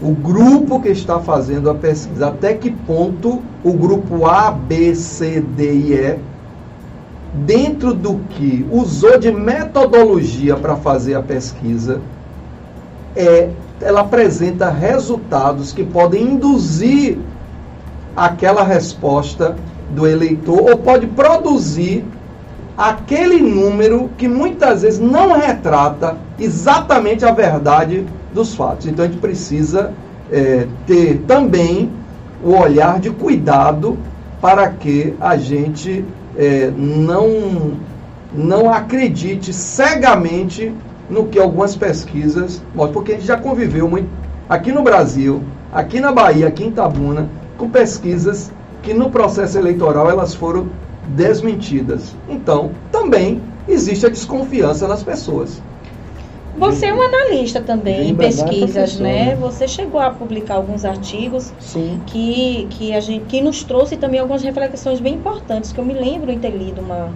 [0.00, 2.28] o grupo que está fazendo a pesquisa.
[2.28, 6.18] Até que ponto o grupo A, B, C, D e E
[7.44, 12.00] dentro do que usou de metodologia para fazer a pesquisa,
[13.14, 13.50] é,
[13.80, 17.18] ela apresenta resultados que podem induzir
[18.16, 19.56] aquela resposta
[19.90, 22.04] do eleitor ou pode produzir
[22.76, 28.04] aquele número que muitas vezes não retrata exatamente a verdade
[28.34, 28.86] dos fatos.
[28.86, 29.92] Então a gente precisa
[30.30, 31.90] é, ter também
[32.44, 33.96] o olhar de cuidado
[34.40, 36.04] para que a gente
[36.36, 37.72] é, não,
[38.32, 40.72] não acredite cegamente
[41.08, 44.08] no que algumas pesquisas mostram, porque a gente já conviveu muito
[44.48, 45.42] aqui no Brasil,
[45.72, 50.68] aqui na Bahia, aqui em Itabuna, com pesquisas que no processo eleitoral elas foram
[51.08, 52.14] desmentidas.
[52.28, 55.62] Então, também existe a desconfiança nas pessoas.
[56.58, 59.36] Você é um analista também em pesquisas, né?
[59.36, 62.00] Você chegou a publicar alguns artigos Sim.
[62.06, 65.92] que, que, a gente, que nos trouxe também algumas reflexões bem importantes, que eu me
[65.92, 67.10] lembro de ter lido uma,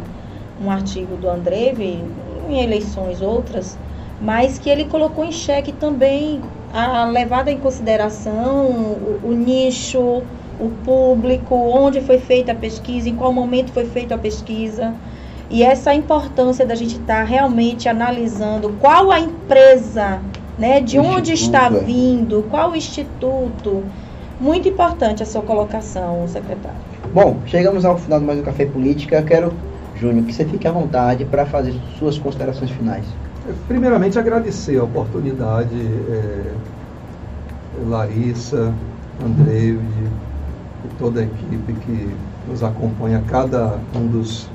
[0.62, 2.04] um artigo do Andreve,
[2.50, 3.78] em eleições outras,
[4.20, 6.42] mas que ele colocou em xeque também
[6.72, 10.22] a levada em consideração o, o nicho,
[10.60, 14.94] o público, onde foi feita a pesquisa, em qual momento foi feita a pesquisa.
[15.48, 20.20] E essa importância da gente estar realmente analisando qual a empresa,
[20.58, 21.80] né, de O onde instituto, está é.
[21.80, 23.82] vindo, qual o instituto.
[24.40, 26.78] Muito importante a sua colocação, secretário.
[27.12, 29.16] Bom, chegamos ao final de mais um Café Política.
[29.16, 29.52] Eu quero,
[29.96, 33.04] Júnior, que você fique à vontade para fazer suas considerações finais.
[33.66, 36.52] Primeiramente, agradecer a oportunidade, eh,
[37.86, 38.72] Larissa,
[39.22, 39.78] Andrei
[40.82, 44.54] e toda a equipe que nos acompanha, cada um dos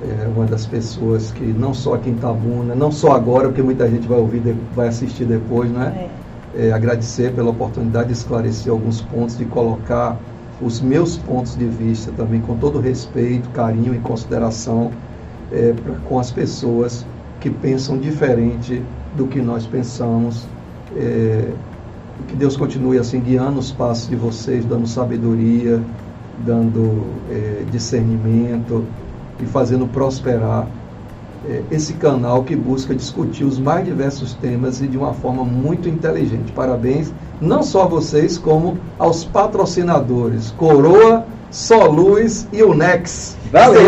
[0.00, 3.88] eh, uma das pessoas que não só aqui em Itabuna, não só agora, porque muita
[3.90, 5.98] gente vai ouvir, vai assistir depois, né?
[5.98, 6.26] É.
[6.52, 10.24] É, agradecer pela oportunidade de esclarecer alguns pontos, de colocar
[10.58, 14.98] os meus pontos de vista também com todo respeito, carinho e consideração
[15.50, 17.08] é, pra- com as pessoas
[17.38, 20.56] que pensam diferente do que nós pensamos.
[22.28, 25.82] Que Deus continue assim guiando os passos de vocês, dando sabedoria,
[26.44, 28.84] dando é, discernimento
[29.40, 30.66] e fazendo prosperar
[31.48, 35.88] é, esse canal que busca discutir os mais diversos temas e de uma forma muito
[35.88, 36.52] inteligente.
[36.52, 43.36] Parabéns não só a vocês, como aos patrocinadores Coroa, Soluz e Unex.
[43.50, 43.80] Valeu!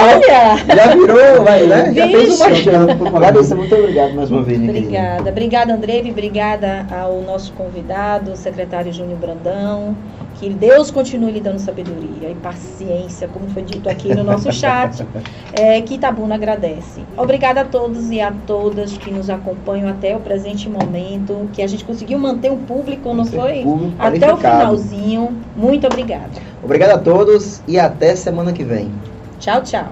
[0.00, 0.56] Olha!
[0.74, 1.92] Já virou, vai, né?
[1.94, 3.02] Já fez uma chance.
[3.12, 4.60] Larissa, muito obrigado mais uma vez.
[4.60, 5.30] Obrigada.
[5.30, 6.10] Obrigada, Andreve.
[6.10, 9.96] Obrigada ao nosso convidado, o secretário Júnior Brandão.
[10.40, 15.06] Que Deus continue lhe dando sabedoria e paciência, como foi dito aqui no nosso chat,
[15.52, 17.02] é, que Itabuna agradece.
[17.14, 21.66] Obrigada a todos e a todas que nos acompanham até o presente momento, que a
[21.66, 23.60] gente conseguiu manter um público, não foi?
[23.62, 25.36] Público Até o finalzinho.
[25.54, 26.30] Muito obrigada.
[26.64, 28.90] Obrigado a todos e até semana que vem.
[29.38, 29.88] Tchau, tchau.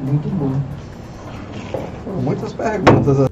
[0.00, 0.60] Muito bom.
[2.04, 3.27] Foram muitas perguntas